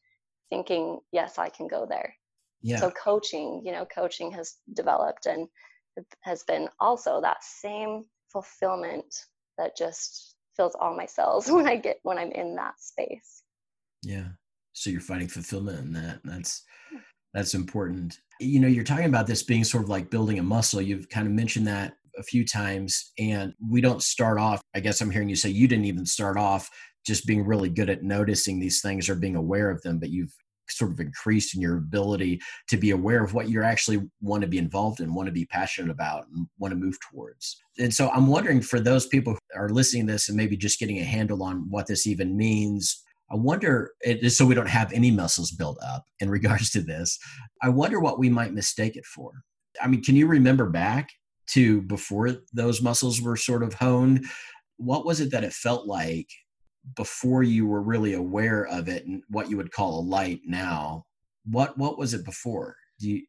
thinking, 0.50 1.00
yes, 1.12 1.38
I 1.38 1.50
can 1.50 1.68
go 1.68 1.86
there. 1.88 2.16
Yeah. 2.62 2.80
So 2.80 2.92
coaching, 2.92 3.62
you 3.66 3.72
know, 3.72 3.86
coaching 3.86 4.32
has 4.32 4.56
developed 4.74 5.26
and 5.26 5.48
has 6.22 6.44
been 6.44 6.70
also 6.80 7.22
that 7.22 7.44
same 7.44 8.06
fulfillment 8.32 9.14
that 9.58 9.78
just 9.78 10.36
fills 10.56 10.76
all 10.80 10.96
my 10.96 11.06
cells 11.06 11.48
when 11.52 11.68
I 11.68 11.76
get 11.78 12.00
when 12.04 12.18
I'm 12.18 12.32
in 12.32 12.56
that 12.56 12.80
space. 12.80 13.44
Yeah. 14.06 14.28
So 14.74 14.90
you're 14.90 15.02
finding 15.02 15.28
fulfillment 15.28 15.80
in 15.80 15.94
that. 15.94 16.20
That's 16.24 16.64
that's 17.34 17.54
important. 17.54 18.20
You 18.40 18.60
know, 18.60 18.68
you're 18.68 18.84
talking 18.84 19.06
about 19.06 19.28
this 19.28 19.44
being 19.44 19.64
sort 19.64 19.84
of 19.84 19.90
like 19.90 20.10
building 20.10 20.40
a 20.40 20.44
muscle. 20.44 20.82
You've 20.82 21.10
kind 21.10 21.28
of 21.28 21.34
mentioned 21.34 21.68
that 21.68 21.94
a 22.18 22.24
few 22.24 22.46
times 22.46 23.12
and 23.20 23.54
we 23.70 23.82
don't 23.82 24.02
start 24.02 24.40
off 24.40 24.62
i 24.74 24.80
guess 24.80 25.02
i'm 25.02 25.12
hearing 25.12 25.30
you 25.30 25.36
say 25.36 25.50
you 25.50 25.68
didn't 25.68 25.86
even 25.86 26.06
start 26.06 26.38
off 26.38 26.70
just 27.06 27.28
being 27.28 27.46
really 27.46 27.70
good 27.70 27.90
at 27.90 28.04
noticing 28.04 28.60
these 28.60 28.82
things 28.82 29.10
or 29.10 29.16
being 29.16 29.36
aware 29.36 29.70
of 29.70 29.82
them 29.82 30.00
but 30.00 30.10
you've 30.10 30.34
sort 30.68 30.92
of 30.92 31.00
increased 31.00 31.56
in 31.56 31.62
your 31.62 31.78
ability 31.78 32.40
to 32.68 32.76
be 32.76 32.90
aware 32.90 33.24
of 33.24 33.36
what 33.36 33.50
you 33.50 33.62
actually 33.62 34.02
want 34.22 34.42
to 34.42 34.48
be 34.48 34.58
involved 34.58 35.00
in 35.00 35.14
want 35.14 35.28
to 35.28 35.32
be 35.32 35.46
passionate 35.46 35.92
about 35.92 36.26
and 36.34 36.48
want 36.58 36.72
to 36.72 36.80
move 36.80 36.98
towards 37.12 37.58
and 37.78 37.94
so 37.94 38.10
i'm 38.12 38.28
wondering 38.28 38.62
for 38.62 38.80
those 38.80 39.08
people 39.08 39.34
who 39.34 39.60
are 39.60 39.70
listening 39.70 40.08
to 40.08 40.14
this 40.14 40.28
and 40.28 40.38
maybe 40.38 40.58
just 40.58 40.80
getting 40.80 41.00
a 41.00 41.04
handle 41.04 41.44
on 41.44 41.70
what 41.70 41.86
this 41.86 42.08
even 42.08 42.36
means 42.36 43.04
I 43.32 43.36
wonder, 43.36 43.92
so 44.30 44.46
we 44.46 44.56
don't 44.56 44.70
have 44.70 44.94
any 44.94 45.12
muscles 45.12 45.52
built 45.52 45.80
up 45.84 46.06
in 46.20 46.30
regards 46.38 46.70
to 46.72 46.82
this, 46.82 47.18
I 47.62 47.70
wonder 47.70 48.00
what 48.00 48.20
we 48.20 48.30
might 48.30 48.54
mistake 48.54 48.96
it 48.96 49.06
for. 49.06 49.32
I 49.82 49.88
mean, 49.88 50.04
can 50.04 50.16
you 50.16 50.28
remember 50.28 50.70
back 50.70 51.10
to 51.48 51.82
before 51.82 52.38
those 52.54 52.82
muscles 52.82 53.22
were 53.22 53.36
sort 53.36 53.64
of 53.64 53.74
honed? 53.74 54.26
what 54.78 55.06
was 55.06 55.20
it 55.20 55.32
that 55.32 55.44
it 55.44 55.54
felt 55.54 55.88
like 55.88 56.30
before 56.96 57.44
you 57.44 57.66
were 57.66 57.82
really 57.82 58.14
aware 58.14 58.66
of 58.68 58.88
it 58.88 59.06
and 59.06 59.24
what 59.30 59.50
you 59.50 59.58
would 59.58 59.72
call 59.72 60.00
a 60.00 60.02
light 60.02 60.42
now 60.46 61.04
what 61.46 61.78
what 61.78 61.98
was 61.98 62.14
it 62.14 62.24
before 62.26 62.76
do 63.00 63.10
you 63.10 63.26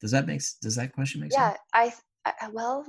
does 0.00 0.10
that 0.10 0.26
make 0.26 0.40
does 0.62 0.76
that 0.76 0.92
question 0.92 1.20
make 1.20 1.32
yeah, 1.32 1.50
sense 1.50 1.60
yeah 1.74 1.92
I, 2.26 2.32
I 2.40 2.48
well 2.50 2.86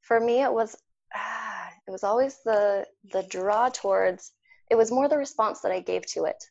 for 0.00 0.18
me 0.18 0.42
it 0.42 0.52
was 0.52 0.76
ah, 1.14 1.68
it 1.86 1.90
was 1.90 2.04
always 2.04 2.38
the 2.44 2.86
the 3.12 3.22
draw 3.24 3.68
towards 3.68 4.32
it 4.70 4.76
was 4.76 4.92
more 4.92 5.08
the 5.08 5.18
response 5.18 5.60
that 5.60 5.72
i 5.72 5.80
gave 5.80 6.06
to 6.06 6.24
it. 6.24 6.42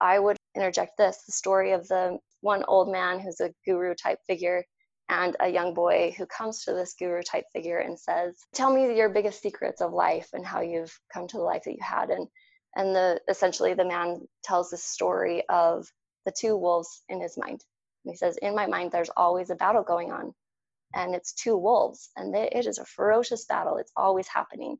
I 0.00 0.18
would 0.18 0.36
interject 0.54 0.98
this 0.98 1.22
the 1.26 1.32
story 1.32 1.72
of 1.72 1.88
the 1.88 2.18
one 2.42 2.62
old 2.68 2.92
man 2.92 3.18
who's 3.18 3.40
a 3.40 3.54
guru 3.64 3.94
type 3.94 4.18
figure 4.26 4.64
and 5.08 5.36
a 5.40 5.48
young 5.48 5.74
boy 5.74 6.14
who 6.16 6.26
comes 6.26 6.64
to 6.64 6.72
this 6.72 6.94
guru 6.98 7.22
type 7.22 7.44
figure 7.52 7.78
and 7.78 7.98
says 7.98 8.36
tell 8.54 8.72
me 8.72 8.96
your 8.96 9.08
biggest 9.08 9.42
secrets 9.42 9.80
of 9.80 9.92
life 9.92 10.28
and 10.32 10.44
how 10.44 10.60
you've 10.60 10.98
come 11.12 11.26
to 11.28 11.38
the 11.38 11.42
life 11.42 11.62
that 11.64 11.72
you 11.72 11.82
had. 11.82 12.10
And 12.10 12.28
and 12.76 12.94
the 12.94 13.20
essentially 13.28 13.74
the 13.74 13.84
man 13.84 14.20
tells 14.42 14.70
the 14.70 14.76
story 14.76 15.42
of 15.48 15.86
the 16.26 16.32
two 16.32 16.56
wolves 16.56 17.02
in 17.08 17.20
his 17.20 17.36
mind. 17.38 17.62
And 18.04 18.12
he 18.12 18.16
says 18.16 18.36
in 18.38 18.54
my 18.54 18.66
mind 18.66 18.92
there's 18.92 19.10
always 19.16 19.50
a 19.50 19.56
battle 19.56 19.82
going 19.82 20.12
on 20.12 20.34
and 20.94 21.14
it's 21.14 21.32
two 21.32 21.56
wolves 21.56 22.10
and 22.16 22.34
it 22.34 22.66
is 22.66 22.78
a 22.78 22.84
ferocious 22.84 23.46
battle. 23.46 23.78
It's 23.78 23.92
always 23.96 24.28
happening. 24.28 24.76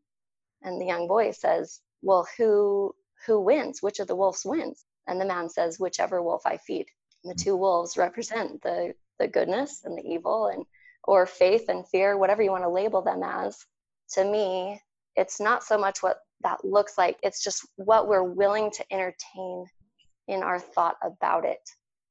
And 0.62 0.81
the 0.81 0.87
young 0.87 1.09
boy 1.09 1.33
says 1.33 1.81
well 2.04 2.28
who 2.37 2.94
who 3.26 3.40
wins? 3.40 3.82
Which 3.82 3.99
of 3.99 4.06
the 4.06 4.14
wolves 4.14 4.42
wins? 4.44 4.84
And 5.06 5.20
the 5.20 5.25
man 5.25 5.49
says 5.49 5.80
whichever 5.80 6.23
wolf 6.23 6.42
i 6.44 6.58
feed. 6.58 6.87
And 7.25 7.30
the 7.30 7.42
hmm. 7.42 7.44
two 7.44 7.56
wolves 7.56 7.96
represent 7.96 8.62
the 8.62 8.94
the 9.18 9.28
goodness 9.28 9.82
and 9.84 9.96
the 9.96 10.06
evil 10.06 10.49
and 10.49 10.64
or 11.04 11.26
faith 11.26 11.68
and 11.68 11.87
fear 11.88 12.16
whatever 12.16 12.42
you 12.42 12.50
want 12.50 12.64
to 12.64 12.68
label 12.68 13.02
them 13.02 13.23
as. 13.23 13.56
To 14.14 14.25
me 14.25 14.80
it's 15.16 15.40
not 15.40 15.64
so 15.64 15.78
much 15.78 16.02
what 16.02 16.18
that 16.42 16.64
looks 16.64 16.99
like 16.99 17.16
it's 17.23 17.42
just 17.42 17.66
what 17.76 18.08
we're 18.08 18.23
willing 18.23 18.70
to 18.73 18.84
entertain 18.92 19.66
in 20.28 20.42
our 20.42 20.58
thought 20.61 20.96
about 21.02 21.44
it. 21.44 21.61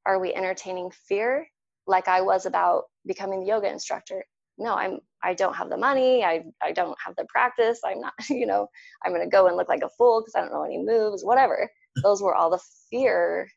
Are 0.05 0.19
we 0.19 0.33
entertaining 0.33 0.91
fear 1.07 1.47
like 1.85 2.07
i 2.07 2.21
was 2.21 2.45
about 2.45 2.85
becoming 3.05 3.41
the 3.41 3.47
yoga 3.47 3.69
instructor? 3.69 4.25
No 4.57 4.73
i'm 4.73 5.00
i 5.24 5.34
don't 5.34 5.56
have 5.56 5.70
the 5.70 5.77
money 5.77 6.24
i 6.24 6.44
i 6.62 6.72
don't 6.72 6.98
have 7.03 7.15
the 7.15 7.25
practice 7.25 7.80
i'm 7.86 8.00
not 8.00 8.13
you 8.30 8.46
know 8.46 8.68
i'm 9.03 9.12
going 9.13 9.24
to 9.24 9.30
go 9.30 9.48
and 9.48 9.58
look 9.58 9.70
like 9.70 9.84
a 9.84 9.89
fool 9.98 10.22
because 10.22 10.36
i 10.36 10.42
don't 10.42 10.51
know 10.51 10.63
any 10.63 10.77
moves 10.77 11.24
whatever. 11.24 11.70
Those 12.01 12.24
were 12.24 12.34
all 12.34 12.50
the 12.50 12.62
fear. 12.89 13.48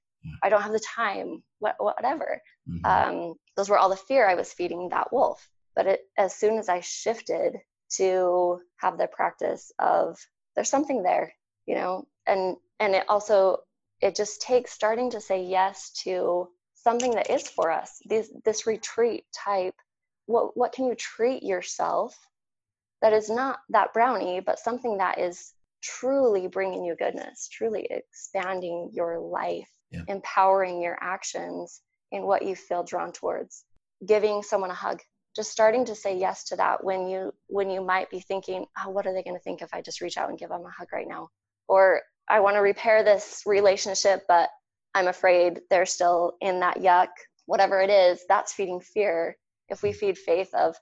I 0.43 0.51
don't 0.51 0.61
have 0.61 0.73
the 0.73 0.87
time 0.95 1.43
what, 1.59 1.77
whatever. 1.79 2.39
Mm-hmm. 2.69 2.85
um, 2.85 3.35
those 3.57 3.71
were 3.71 3.79
all 3.79 3.89
the 3.89 3.97
fear 3.97 4.29
i 4.29 4.35
was 4.35 4.53
feeding 4.53 4.89
that 4.91 5.13
wolf. 5.13 5.49
But 5.75 5.87
it, 5.87 6.01
as 6.19 6.35
soon 6.35 6.59
as 6.59 6.69
i 6.69 6.81
shifted 6.81 7.57
to 7.97 8.61
have 8.77 8.99
the 8.99 9.07
practice 9.07 9.73
of 9.79 10.19
there's 10.55 10.71
something 10.71 11.03
there 11.03 11.33
you 11.67 11.75
know? 11.75 12.07
And 12.27 12.57
and 12.81 12.95
it 12.95 13.05
also 13.09 13.59
it 14.01 14.17
just 14.17 14.41
takes 14.41 14.73
starting 14.73 15.11
to 15.11 15.21
say 15.21 15.45
yes 15.45 15.93
to 16.05 16.49
something 16.75 17.13
that 17.13 17.31
is 17.31 17.49
for 17.49 17.71
us 17.71 17.99
this 18.05 18.31
this 18.45 18.67
retreat 18.67 19.25
type 19.35 19.75
what 20.27 20.57
what 20.57 20.73
can 20.73 20.87
you 20.87 20.95
treat 20.95 21.43
yourself 21.43 22.17
that 23.03 23.13
is 23.13 23.31
not 23.31 23.61
that 23.71 23.93
brownie 23.93 24.41
but 24.41 24.59
something 24.59 24.99
that 24.99 25.19
is 25.19 25.53
truly 25.83 26.47
bringing 26.49 26.85
you 26.85 26.97
goodness 26.97 27.49
truly 27.49 27.87
expanding 27.91 28.91
your 28.93 29.19
life 29.19 29.69
yeah. 29.91 30.03
empowering 30.09 30.83
your 30.83 30.99
actions 31.01 31.81
in 32.13 32.23
what 32.27 32.45
you 32.45 32.55
feel 32.55 32.83
drawn 32.83 33.13
towards 33.13 33.65
giving 34.07 34.43
someone 34.43 34.71
a 34.71 34.75
hug 34.75 35.01
just 35.35 35.51
starting 35.51 35.85
to 35.85 35.95
say 35.95 36.17
yes 36.17 36.45
to 36.45 36.57
that 36.57 36.83
when 36.83 37.07
you 37.07 37.33
when 37.49 37.71
you 37.71 37.85
might 37.85 38.11
be 38.11 38.21
thinking 38.21 38.65
oh 38.85 38.91
what 38.91 39.07
are 39.07 39.13
they 39.13 39.23
going 39.23 39.37
to 39.37 39.43
think 39.43 39.63
if 39.63 39.73
i 39.73 39.81
just 39.81 40.01
reach 40.01 40.17
out 40.17 40.29
and 40.29 40.39
give 40.39 40.49
them 40.49 40.65
a 40.65 40.71
hug 40.71 40.89
right 40.93 41.09
now 41.09 41.29
or 41.69 42.01
i 42.29 42.41
want 42.41 42.57
to 42.57 42.61
repair 42.61 43.05
this 43.05 43.43
relationship 43.47 44.23
but 44.29 44.49
i'm 44.95 45.09
afraid 45.09 45.61
they're 45.71 45.87
still 45.87 46.35
in 46.41 46.61
that 46.61 46.79
yuck 46.79 47.09
whatever 47.45 47.81
it 47.81 47.91
is 47.91 48.21
that's 48.29 48.53
feeding 48.53 48.81
fear 48.81 49.37
if 49.69 49.83
we 49.83 49.93
feed 49.93 50.17
faith 50.19 50.53
of 50.55 50.77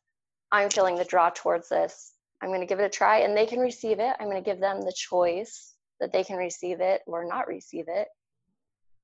i'm 0.52 0.70
feeling 0.70 0.96
the 0.96 1.04
draw 1.04 1.30
towards 1.30 1.68
this. 1.68 2.12
I'm 2.42 2.50
going 2.50 2.60
to 2.60 2.66
give 2.66 2.80
it 2.80 2.84
a 2.84 2.90
try 2.90 3.20
and 3.20 3.34
they 3.34 3.46
can 3.46 3.58
receive 3.58 4.00
it. 4.00 4.14
I'm 4.20 4.28
going 4.28 4.42
to 4.42 4.50
give 4.50 4.60
them 4.60 4.82
the 4.82 4.92
choice 4.94 5.74
that 6.00 6.12
they 6.12 6.22
can 6.22 6.36
receive 6.36 6.80
it 6.80 7.00
or 7.06 7.24
not 7.24 7.48
receive 7.48 7.86
it. 7.88 8.08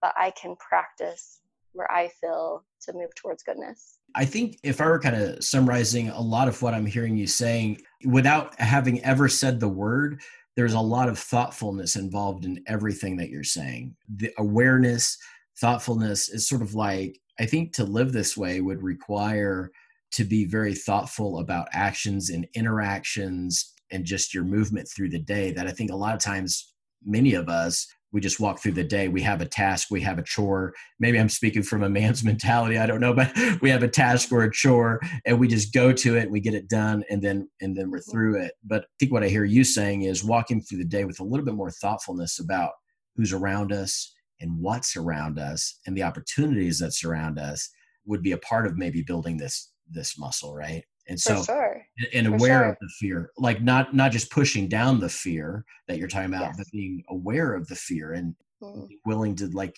But 0.02 0.14
i 0.16 0.30
can 0.30 0.56
practice 0.56 1.40
where 1.72 1.90
i 1.92 2.08
feel 2.20 2.64
to 2.82 2.92
move 2.92 3.14
towards 3.14 3.42
goodness. 3.42 3.98
I 4.14 4.24
think 4.24 4.58
if 4.62 4.80
I 4.80 4.86
were 4.86 4.98
kind 4.98 5.16
of 5.16 5.44
summarizing 5.44 6.08
a 6.08 6.20
lot 6.20 6.48
of 6.48 6.60
what 6.62 6.74
I'm 6.74 6.86
hearing 6.86 7.16
you 7.16 7.26
saying 7.26 7.80
without 8.04 8.58
having 8.60 9.02
ever 9.04 9.28
said 9.28 9.60
the 9.60 9.68
word, 9.68 10.20
there's 10.56 10.74
a 10.74 10.80
lot 10.80 11.08
of 11.08 11.18
thoughtfulness 11.18 11.96
involved 11.96 12.44
in 12.44 12.62
everything 12.66 13.16
that 13.18 13.30
you're 13.30 13.44
saying. 13.44 13.94
The 14.16 14.32
awareness, 14.38 15.16
thoughtfulness 15.60 16.28
is 16.28 16.48
sort 16.48 16.62
of 16.62 16.74
like, 16.74 17.20
I 17.40 17.46
think 17.46 17.72
to 17.74 17.84
live 17.84 18.12
this 18.12 18.36
way 18.36 18.60
would 18.60 18.82
require 18.82 19.70
to 20.12 20.24
be 20.24 20.44
very 20.44 20.74
thoughtful 20.74 21.38
about 21.38 21.68
actions 21.72 22.28
and 22.28 22.46
interactions 22.54 23.72
and 23.90 24.04
just 24.04 24.34
your 24.34 24.44
movement 24.44 24.88
through 24.88 25.08
the 25.08 25.18
day 25.18 25.50
that 25.52 25.66
I 25.66 25.70
think 25.70 25.90
a 25.90 25.96
lot 25.96 26.14
of 26.14 26.20
times 26.20 26.74
many 27.04 27.34
of 27.34 27.48
us 27.48 27.86
we 28.12 28.20
just 28.20 28.40
walk 28.40 28.58
through 28.58 28.72
the 28.72 28.82
day. 28.82 29.06
We 29.06 29.22
have 29.22 29.40
a 29.40 29.46
task 29.46 29.88
we 29.90 30.00
have 30.00 30.18
a 30.18 30.22
chore. 30.22 30.74
Maybe 30.98 31.18
i'm 31.18 31.28
speaking 31.28 31.62
from 31.62 31.82
a 31.82 31.88
man's 31.88 32.24
mentality 32.30 32.76
i 32.76 32.86
don't 32.86 33.00
know 33.00 33.14
but 33.14 33.32
we 33.62 33.70
have 33.70 33.82
a 33.82 33.88
task 33.88 34.32
or 34.32 34.42
a 34.42 34.52
chore 34.52 35.00
and 35.24 35.38
we 35.38 35.48
just 35.48 35.72
go 35.72 35.92
to 35.92 36.16
it 36.16 36.30
we 36.30 36.40
get 36.40 36.54
it 36.54 36.68
done 36.68 37.04
and 37.08 37.22
then 37.22 37.48
and 37.60 37.76
then 37.76 37.90
we're 37.90 38.00
through 38.00 38.42
it. 38.42 38.52
But 38.64 38.82
i 38.82 38.94
think 38.98 39.12
what 39.12 39.22
i 39.24 39.28
hear 39.28 39.44
you 39.44 39.64
saying 39.64 40.02
is 40.02 40.24
walking 40.24 40.60
through 40.60 40.78
the 40.78 40.84
day 40.84 41.04
with 41.04 41.20
a 41.20 41.24
little 41.24 41.46
bit 41.46 41.54
more 41.54 41.70
thoughtfulness 41.70 42.38
about 42.38 42.72
who's 43.16 43.32
around 43.32 43.72
us 43.72 44.12
and 44.40 44.58
what's 44.58 44.96
around 44.96 45.38
us 45.38 45.78
and 45.86 45.96
the 45.96 46.02
opportunities 46.02 46.78
that 46.78 46.94
surround 46.94 47.38
us 47.38 47.68
would 48.06 48.22
be 48.22 48.32
a 48.32 48.38
part 48.38 48.66
of 48.66 48.76
maybe 48.76 49.02
building 49.02 49.36
this 49.36 49.72
this 49.90 50.18
muscle 50.18 50.54
right 50.54 50.84
and 51.08 51.18
so 51.18 51.42
sure. 51.42 51.82
and 52.14 52.28
aware 52.28 52.60
sure. 52.60 52.68
of 52.70 52.76
the 52.80 52.88
fear 52.98 53.30
like 53.36 53.62
not 53.62 53.94
not 53.94 54.12
just 54.12 54.30
pushing 54.30 54.68
down 54.68 55.00
the 55.00 55.08
fear 55.08 55.64
that 55.88 55.98
you're 55.98 56.08
talking 56.08 56.28
about 56.28 56.42
yes. 56.42 56.54
but 56.56 56.66
being 56.72 57.02
aware 57.10 57.54
of 57.54 57.66
the 57.68 57.74
fear 57.74 58.12
and 58.12 58.34
mm. 58.62 58.86
willing 59.04 59.34
to 59.34 59.48
like 59.48 59.76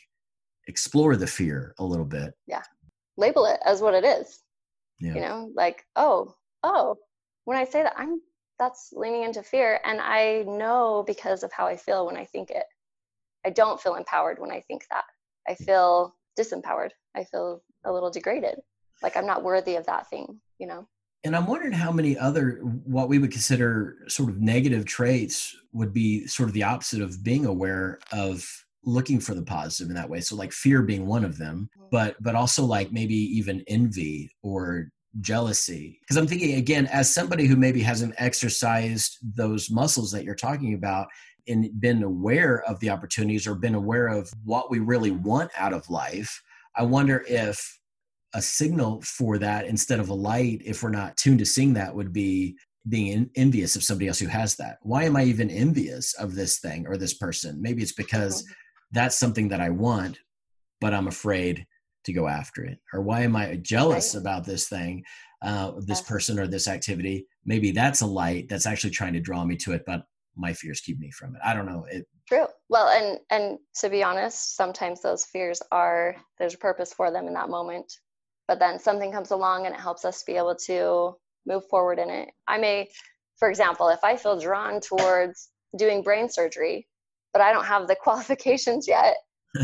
explore 0.68 1.16
the 1.16 1.26
fear 1.26 1.74
a 1.78 1.84
little 1.84 2.04
bit 2.04 2.32
yeah 2.46 2.62
label 3.16 3.46
it 3.46 3.60
as 3.64 3.80
what 3.80 3.94
it 3.94 4.04
is 4.04 4.40
yeah. 5.00 5.14
you 5.14 5.20
know 5.20 5.50
like 5.54 5.84
oh 5.96 6.34
oh 6.62 6.96
when 7.44 7.56
i 7.56 7.64
say 7.64 7.82
that 7.82 7.94
i'm 7.96 8.20
that's 8.58 8.90
leaning 8.92 9.24
into 9.24 9.42
fear 9.42 9.80
and 9.84 10.00
i 10.00 10.44
know 10.46 11.02
because 11.06 11.42
of 11.42 11.50
how 11.52 11.66
i 11.66 11.76
feel 11.76 12.06
when 12.06 12.16
i 12.16 12.24
think 12.24 12.50
it 12.50 12.64
i 13.44 13.50
don't 13.50 13.80
feel 13.80 13.94
empowered 13.94 14.38
when 14.38 14.50
i 14.50 14.60
think 14.60 14.84
that 14.90 15.04
i 15.48 15.54
feel 15.54 16.14
disempowered 16.38 16.90
i 17.16 17.24
feel 17.24 17.62
a 17.84 17.92
little 17.92 18.10
degraded 18.10 18.56
like 19.02 19.16
i'm 19.16 19.26
not 19.26 19.42
worthy 19.42 19.76
of 19.76 19.86
that 19.86 20.08
thing 20.08 20.40
you 20.58 20.66
know 20.66 20.86
and 21.24 21.36
I'm 21.36 21.46
wondering 21.46 21.72
how 21.72 21.92
many 21.92 22.18
other 22.18 22.58
what 22.84 23.08
we 23.08 23.18
would 23.18 23.30
consider 23.30 23.98
sort 24.08 24.28
of 24.28 24.40
negative 24.40 24.84
traits 24.84 25.56
would 25.72 25.92
be 25.92 26.26
sort 26.26 26.48
of 26.48 26.52
the 26.52 26.64
opposite 26.64 27.00
of 27.00 27.22
being 27.22 27.46
aware 27.46 28.00
of 28.10 28.44
looking 28.84 29.20
for 29.20 29.34
the 29.34 29.42
positive 29.42 29.90
in 29.90 29.94
that 29.94 30.10
way. 30.10 30.20
So 30.20 30.34
like 30.34 30.52
fear 30.52 30.82
being 30.82 31.06
one 31.06 31.24
of 31.24 31.38
them, 31.38 31.70
mm-hmm. 31.78 31.88
but 31.90 32.16
but 32.20 32.34
also 32.34 32.64
like 32.64 32.92
maybe 32.92 33.14
even 33.14 33.62
envy 33.68 34.32
or 34.42 34.88
jealousy. 35.20 36.00
Because 36.00 36.16
I'm 36.16 36.26
thinking 36.26 36.56
again, 36.56 36.86
as 36.86 37.12
somebody 37.12 37.46
who 37.46 37.56
maybe 37.56 37.82
hasn't 37.82 38.14
exercised 38.18 39.18
those 39.22 39.70
muscles 39.70 40.10
that 40.12 40.24
you're 40.24 40.34
talking 40.34 40.74
about 40.74 41.06
and 41.48 41.68
been 41.80 42.02
aware 42.02 42.62
of 42.62 42.78
the 42.80 42.90
opportunities 42.90 43.46
or 43.46 43.54
been 43.54 43.74
aware 43.74 44.08
of 44.08 44.32
what 44.44 44.70
we 44.70 44.78
really 44.78 45.10
want 45.10 45.50
out 45.56 45.72
of 45.72 45.88
life, 45.90 46.42
I 46.76 46.84
wonder 46.84 47.24
if 47.28 47.78
a 48.34 48.42
signal 48.42 49.02
for 49.02 49.38
that 49.38 49.66
instead 49.66 50.00
of 50.00 50.08
a 50.08 50.14
light 50.14 50.62
if 50.64 50.82
we're 50.82 50.90
not 50.90 51.16
tuned 51.16 51.38
to 51.40 51.46
seeing 51.46 51.74
that 51.74 51.94
would 51.94 52.12
be 52.12 52.56
being 52.88 53.30
envious 53.36 53.76
of 53.76 53.82
somebody 53.82 54.08
else 54.08 54.18
who 54.18 54.26
has 54.26 54.56
that. 54.56 54.78
Why 54.82 55.04
am 55.04 55.16
i 55.16 55.24
even 55.24 55.50
envious 55.50 56.14
of 56.14 56.34
this 56.34 56.58
thing 56.58 56.86
or 56.86 56.96
this 56.96 57.14
person? 57.14 57.60
Maybe 57.60 57.82
it's 57.82 57.92
because 57.92 58.44
that's 58.90 59.18
something 59.18 59.48
that 59.48 59.60
i 59.60 59.70
want 59.70 60.18
but 60.80 60.92
i'm 60.92 61.06
afraid 61.06 61.64
to 62.04 62.12
go 62.12 62.26
after 62.26 62.64
it. 62.64 62.78
Or 62.92 63.02
why 63.02 63.20
am 63.20 63.36
i 63.36 63.56
jealous 63.56 64.14
right. 64.14 64.20
about 64.20 64.44
this 64.44 64.68
thing 64.68 65.04
uh, 65.42 65.72
this 65.86 66.00
person 66.00 66.38
or 66.38 66.46
this 66.46 66.68
activity? 66.68 67.26
Maybe 67.44 67.70
that's 67.70 68.00
a 68.00 68.06
light 68.06 68.48
that's 68.48 68.66
actually 68.66 68.90
trying 68.90 69.12
to 69.12 69.20
draw 69.20 69.44
me 69.44 69.56
to 69.56 69.72
it 69.72 69.84
but 69.86 70.04
my 70.36 70.52
fears 70.52 70.80
keep 70.80 70.98
me 70.98 71.10
from 71.10 71.34
it 71.34 71.40
i 71.44 71.54
don't 71.54 71.66
know 71.66 71.84
it 71.90 72.06
true 72.26 72.46
well 72.68 72.88
and 72.88 73.18
and 73.30 73.58
to 73.74 73.90
be 73.90 74.02
honest 74.02 74.56
sometimes 74.56 75.02
those 75.02 75.24
fears 75.26 75.60
are 75.70 76.16
there's 76.38 76.54
a 76.54 76.58
purpose 76.58 76.92
for 76.92 77.10
them 77.10 77.26
in 77.26 77.34
that 77.34 77.50
moment 77.50 77.92
but 78.48 78.58
then 78.58 78.78
something 78.78 79.12
comes 79.12 79.30
along 79.30 79.66
and 79.66 79.74
it 79.74 79.80
helps 79.80 80.04
us 80.04 80.24
be 80.24 80.36
able 80.36 80.54
to 80.54 81.14
move 81.46 81.66
forward 81.68 81.98
in 81.98 82.10
it. 82.10 82.30
I 82.46 82.58
may, 82.58 82.88
for 83.38 83.48
example, 83.48 83.88
if 83.88 84.02
I 84.04 84.16
feel 84.16 84.38
drawn 84.38 84.80
towards 84.80 85.48
doing 85.76 86.02
brain 86.02 86.28
surgery, 86.28 86.86
but 87.32 87.42
I 87.42 87.52
don't 87.52 87.64
have 87.64 87.88
the 87.88 87.96
qualifications 88.02 88.86
yet, 88.86 89.16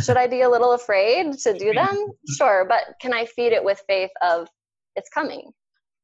should 0.02 0.16
I 0.16 0.26
be 0.26 0.42
a 0.42 0.48
little 0.48 0.72
afraid 0.72 1.32
to 1.38 1.56
do 1.56 1.72
them? 1.72 2.06
Sure, 2.37 2.66
but 2.68 2.84
can 3.00 3.14
I 3.14 3.25
feed 3.25 3.52
it 3.52 3.64
with 3.64 3.82
faith 3.87 4.10
of 4.22 4.48
it's 4.96 5.08
coming 5.08 5.50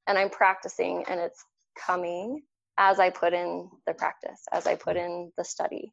and 0.07 0.19
I'm 0.19 0.31
practicing 0.31 1.05
and 1.09 1.21
it's 1.21 1.45
coming 1.79 2.43
as 2.79 2.99
I 2.99 3.11
put 3.11 3.33
in 3.33 3.71
the 3.87 3.95
practice, 3.95 4.43
as 4.53 4.67
I 4.67 4.75
put 4.75 4.97
in 4.97 5.33
the 5.37 5.45
study. 5.45 5.93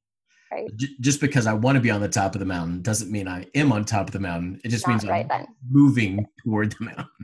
Right. 0.51 0.69
Just 0.99 1.21
because 1.21 1.47
I 1.47 1.53
want 1.53 1.77
to 1.77 1.79
be 1.81 1.91
on 1.91 2.01
the 2.01 2.09
top 2.09 2.35
of 2.35 2.39
the 2.39 2.45
mountain 2.45 2.81
doesn't 2.81 3.09
mean 3.09 3.25
I 3.27 3.45
am 3.55 3.71
on 3.71 3.85
top 3.85 4.07
of 4.07 4.11
the 4.11 4.19
mountain. 4.19 4.59
It 4.65 4.69
just 4.69 4.85
Not 4.85 4.93
means 4.93 5.07
right 5.07 5.25
I'm 5.31 5.45
then. 5.45 5.47
moving 5.69 6.25
toward 6.43 6.73
the 6.73 6.85
mountain. 6.85 7.07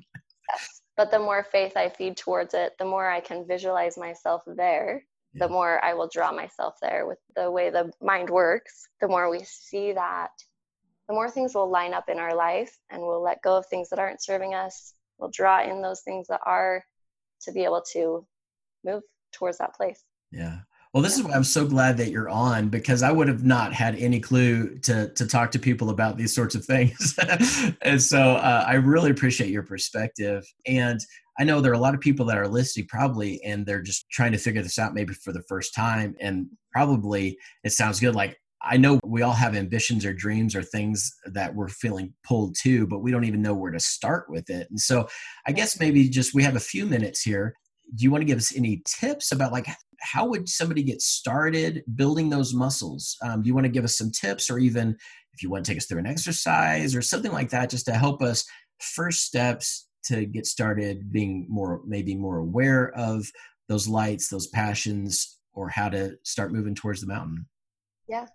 Yes. 0.49 0.81
But 0.95 1.11
the 1.11 1.19
more 1.19 1.45
faith 1.51 1.75
I 1.75 1.89
feed 1.89 2.15
towards 2.15 2.53
it, 2.53 2.71
the 2.79 2.85
more 2.85 3.09
I 3.09 3.19
can 3.19 3.45
visualize 3.45 3.97
myself 3.97 4.43
there, 4.47 5.03
Yeah. 5.33 5.45
the 5.45 5.51
more 5.51 5.83
I 5.83 5.93
will 5.93 6.07
draw 6.07 6.31
myself 6.31 6.75
there 6.81 7.05
with 7.05 7.17
the 7.35 7.51
way 7.51 7.69
the 7.69 7.91
mind 8.01 8.29
works. 8.29 8.87
The 9.01 9.09
more 9.09 9.29
we 9.29 9.41
see 9.43 9.91
that, 9.91 10.29
the 11.09 11.13
more 11.13 11.29
things 11.29 11.53
will 11.53 11.69
line 11.69 11.93
up 11.93 12.07
in 12.07 12.17
our 12.17 12.33
life 12.33 12.73
and 12.89 13.01
we'll 13.01 13.21
let 13.21 13.41
go 13.41 13.57
of 13.57 13.65
things 13.65 13.89
that 13.89 13.99
aren't 13.99 14.23
serving 14.23 14.53
us. 14.53 14.93
We'll 15.17 15.31
draw 15.31 15.61
in 15.63 15.81
those 15.81 16.01
things 16.03 16.27
that 16.27 16.39
are 16.45 16.85
to 17.41 17.51
be 17.51 17.65
able 17.65 17.83
to 17.91 18.25
move 18.85 19.03
towards 19.31 19.57
that 19.59 19.75
place. 19.75 20.03
Yeah. 20.31 20.59
Well, 20.93 21.03
this 21.03 21.17
is 21.17 21.23
why 21.23 21.33
I'm 21.33 21.43
so 21.43 21.65
glad 21.67 21.97
that 21.97 22.09
you're 22.09 22.29
on 22.29 22.69
because 22.69 23.03
I 23.03 23.11
would 23.11 23.27
have 23.27 23.43
not 23.43 23.73
had 23.73 23.95
any 23.95 24.19
clue 24.19 24.79
to 24.79 25.13
to 25.13 25.27
talk 25.27 25.51
to 25.51 25.59
people 25.59 25.89
about 25.89 26.17
these 26.17 26.33
sorts 26.33 26.55
of 26.55 26.65
things. 26.65 27.17
and 27.81 28.01
so 28.01 28.17
uh, 28.17 28.63
I 28.67 28.75
really 28.75 29.11
appreciate 29.11 29.51
your 29.51 29.63
perspective. 29.63 30.45
And 30.65 30.99
I 31.39 31.43
know 31.43 31.61
there 31.61 31.71
are 31.71 31.75
a 31.75 31.79
lot 31.79 31.93
of 31.93 31.99
people 31.99 32.25
that 32.27 32.37
are 32.37 32.47
listening 32.47 32.87
probably, 32.87 33.43
and 33.43 33.65
they're 33.65 33.81
just 33.81 34.09
trying 34.09 34.31
to 34.31 34.37
figure 34.37 34.63
this 34.63 34.79
out 34.79 34.95
maybe 34.95 35.13
for 35.13 35.31
the 35.31 35.43
first 35.43 35.75
time. 35.75 36.15
And 36.19 36.47
probably 36.71 37.37
it 37.63 37.73
sounds 37.73 37.99
good. 37.99 38.15
Like 38.15 38.37
I 38.61 38.77
know 38.77 38.99
we 39.03 39.21
all 39.21 39.33
have 39.33 39.55
ambitions 39.55 40.05
or 40.05 40.13
dreams 40.13 40.55
or 40.55 40.63
things 40.63 41.13
that 41.25 41.53
we're 41.53 41.69
feeling 41.69 42.13
pulled 42.23 42.55
to, 42.63 42.87
but 42.87 42.99
we 42.99 43.11
don't 43.11 43.25
even 43.25 43.41
know 43.41 43.53
where 43.53 43.71
to 43.71 43.79
start 43.79 44.29
with 44.29 44.49
it. 44.49 44.67
And 44.69 44.79
so 44.79 45.07
I 45.45 45.51
guess 45.51 45.79
maybe 45.79 46.09
just 46.09 46.33
we 46.33 46.43
have 46.43 46.55
a 46.55 46.61
few 46.61 46.85
minutes 46.85 47.21
here. 47.21 47.55
Do 47.95 48.03
you 48.03 48.11
want 48.11 48.21
to 48.21 48.25
give 48.25 48.37
us 48.37 48.55
any 48.55 48.81
tips 48.85 49.31
about 49.31 49.51
like 49.51 49.67
how 49.99 50.27
would 50.27 50.47
somebody 50.47 50.83
get 50.83 51.01
started 51.01 51.83
building 51.95 52.29
those 52.29 52.53
muscles? 52.53 53.17
Um, 53.21 53.41
do 53.41 53.47
you 53.47 53.53
want 53.53 53.65
to 53.65 53.71
give 53.71 53.83
us 53.83 53.97
some 53.97 54.11
tips, 54.11 54.49
or 54.49 54.59
even 54.59 54.95
if 55.33 55.43
you 55.43 55.49
want 55.49 55.65
to 55.65 55.71
take 55.71 55.77
us 55.77 55.85
through 55.85 55.99
an 55.99 56.07
exercise 56.07 56.95
or 56.95 57.01
something 57.01 57.31
like 57.31 57.49
that, 57.49 57.69
just 57.69 57.85
to 57.85 57.93
help 57.93 58.21
us 58.21 58.45
first 58.79 59.23
steps 59.23 59.87
to 60.05 60.25
get 60.25 60.45
started 60.45 61.11
being 61.11 61.45
more, 61.49 61.81
maybe 61.85 62.15
more 62.15 62.37
aware 62.37 62.91
of 62.95 63.25
those 63.67 63.87
lights, 63.87 64.29
those 64.29 64.47
passions, 64.47 65.39
or 65.53 65.69
how 65.69 65.89
to 65.89 66.15
start 66.23 66.53
moving 66.53 66.75
towards 66.75 67.01
the 67.01 67.07
mountain? 67.07 67.45
Yeah. 68.07 68.27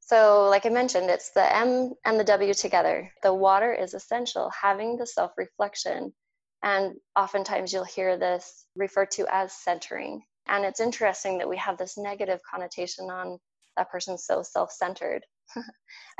So, 0.00 0.48
like 0.48 0.64
I 0.64 0.70
mentioned, 0.70 1.10
it's 1.10 1.30
the 1.32 1.54
M 1.54 1.92
and 2.04 2.18
the 2.18 2.24
W 2.24 2.54
together. 2.54 3.12
The 3.22 3.34
water 3.34 3.74
is 3.74 3.92
essential, 3.92 4.50
having 4.50 4.96
the 4.96 5.06
self 5.06 5.32
reflection. 5.36 6.14
And 6.62 6.94
oftentimes 7.16 7.72
you'll 7.72 7.84
hear 7.84 8.18
this 8.18 8.66
referred 8.74 9.10
to 9.12 9.26
as 9.30 9.52
centering. 9.52 10.22
And 10.46 10.64
it's 10.64 10.80
interesting 10.80 11.38
that 11.38 11.48
we 11.48 11.56
have 11.58 11.78
this 11.78 11.96
negative 11.96 12.40
connotation 12.48 13.10
on 13.10 13.38
that 13.76 13.90
person's 13.90 14.24
so 14.24 14.42
self 14.42 14.72
centered. 14.72 15.24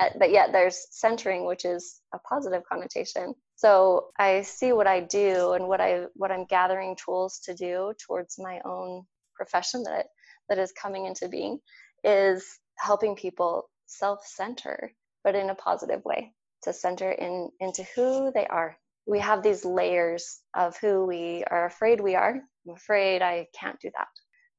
Uh, 0.01 0.11
but 0.17 0.31
yet 0.31 0.53
there's 0.53 0.87
centering, 0.93 1.45
which 1.45 1.65
is 1.65 2.01
a 2.15 2.21
positive 2.21 2.63
connotation. 2.71 3.35
So 3.57 4.11
I 4.17 4.43
see 4.43 4.73
what 4.73 4.87
I 4.87 5.01
do 5.01 5.55
and 5.55 5.67
what 5.67 5.81
I 5.81 6.05
what 6.15 6.31
I'm 6.31 6.45
gathering 6.45 6.97
tools 7.05 7.41
to 7.47 7.55
do 7.55 7.93
towards 8.07 8.37
my 8.39 8.61
own 8.65 9.05
profession 9.35 9.83
that 9.83 10.07
that 10.49 10.59
is 10.59 10.71
coming 10.71 11.07
into 11.07 11.29
being 11.29 11.59
is 12.05 12.47
helping 12.77 13.17
people 13.17 13.69
self-center, 13.87 14.93
but 15.25 15.35
in 15.35 15.51
a 15.51 15.55
positive 15.57 16.05
way, 16.05 16.33
to 16.63 16.73
center 16.73 17.11
in 17.11 17.51
into 17.59 17.83
who 17.97 18.31
they 18.33 18.47
are. 18.47 18.77
We 19.09 19.19
have 19.21 19.43
these 19.43 19.65
layers 19.65 20.41
of 20.55 20.77
who 20.79 21.07
we 21.07 21.43
are 21.51 21.65
afraid 21.65 22.01
we 22.01 22.15
are. 22.15 22.35
I'm 22.35 22.75
afraid 22.75 23.23
I 23.23 23.47
can't 23.59 23.81
do 23.81 23.91
that. 23.97 24.09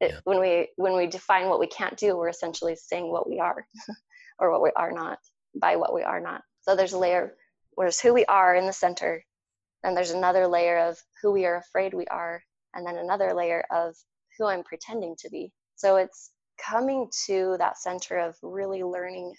It, 0.06 0.12
Yeah. 0.12 0.20
When 0.24 0.40
we 0.40 0.70
when 0.76 0.96
we 0.98 1.08
define 1.08 1.48
what 1.50 1.60
we 1.60 1.68
can't 1.68 1.98
do, 1.98 2.18
we're 2.18 2.30
essentially 2.30 2.76
saying 2.76 3.12
what 3.12 3.30
we 3.30 3.40
are, 3.40 3.68
or 4.40 4.52
what 4.52 4.62
we 4.62 4.72
are 4.76 4.92
not 4.92 5.20
by 5.56 5.76
what 5.76 5.94
we 5.94 6.04
are 6.04 6.20
not. 6.20 6.42
So 6.62 6.76
there's 6.76 6.94
a 6.94 6.98
layer 6.98 7.36
where's 7.76 8.02
who 8.02 8.14
we 8.14 8.26
are 8.26 8.56
in 8.56 8.66
the 8.66 8.74
center, 8.74 9.24
then 9.84 9.96
there's 9.96 10.12
another 10.12 10.48
layer 10.48 10.80
of 10.80 10.98
who 11.22 11.32
we 11.32 11.46
are 11.46 11.56
afraid 11.56 11.94
we 11.94 12.06
are, 12.08 12.44
and 12.74 12.86
then 12.86 12.98
another 12.98 13.34
layer 13.34 13.64
of 13.72 13.96
who 14.38 14.48
I'm 14.48 14.64
pretending 14.64 15.16
to 15.20 15.30
be. 15.30 15.54
So 15.76 15.96
it's 15.96 16.32
coming 16.58 17.10
to 17.28 17.56
that 17.60 17.78
center 17.78 18.18
of 18.18 18.36
really 18.44 18.84
learning 18.84 19.34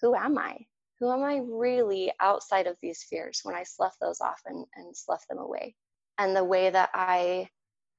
who 0.00 0.14
am 0.14 0.38
I? 0.38 0.56
Who 1.00 1.12
am 1.12 1.22
I 1.22 1.40
really 1.48 2.12
outside 2.20 2.66
of 2.66 2.76
these 2.82 3.04
fears 3.04 3.40
when 3.44 3.54
I 3.54 3.62
slough 3.62 3.96
those 4.00 4.20
off 4.20 4.40
and, 4.46 4.66
and 4.74 4.96
slough 4.96 5.26
them 5.28 5.38
away? 5.38 5.76
And 6.18 6.34
the 6.34 6.44
way 6.44 6.70
that 6.70 6.90
I 6.92 7.48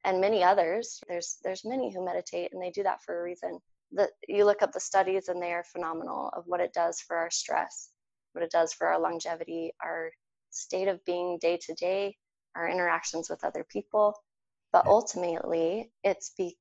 and 0.04 0.22
many 0.22 0.44
others, 0.44 1.02
there's 1.08 1.38
there's 1.44 1.66
many 1.66 1.94
who 1.94 2.04
meditate 2.04 2.52
and 2.54 2.62
they 2.62 2.72
do 2.72 2.84
that 2.84 3.02
for 3.04 3.20
a 3.20 3.24
reason. 3.24 3.60
That 3.94 4.12
you 4.28 4.46
look 4.46 4.62
up 4.62 4.72
the 4.72 4.80
studies 4.80 5.30
and 5.30 5.42
they 5.42 5.54
are 5.54 5.64
phenomenal 5.64 6.30
of 6.36 6.44
what 6.46 6.60
it 6.60 6.74
does 6.74 7.00
for 7.02 7.16
our 7.18 7.32
stress, 7.32 7.90
what 8.34 8.44
it 8.44 8.52
does 8.52 8.74
for 8.74 8.88
our 8.88 9.00
longevity, 9.00 9.74
our 9.84 10.12
state 10.52 10.88
of 10.88 11.04
being 11.06 11.38
day 11.42 11.58
to 11.66 11.74
day, 11.74 12.16
our 12.56 12.70
interactions 12.70 13.30
with 13.30 13.44
other 13.44 13.66
people. 13.70 14.14
But 14.72 14.86
ultimately, 14.86 15.92
it's 16.04 16.34
because 16.38 16.56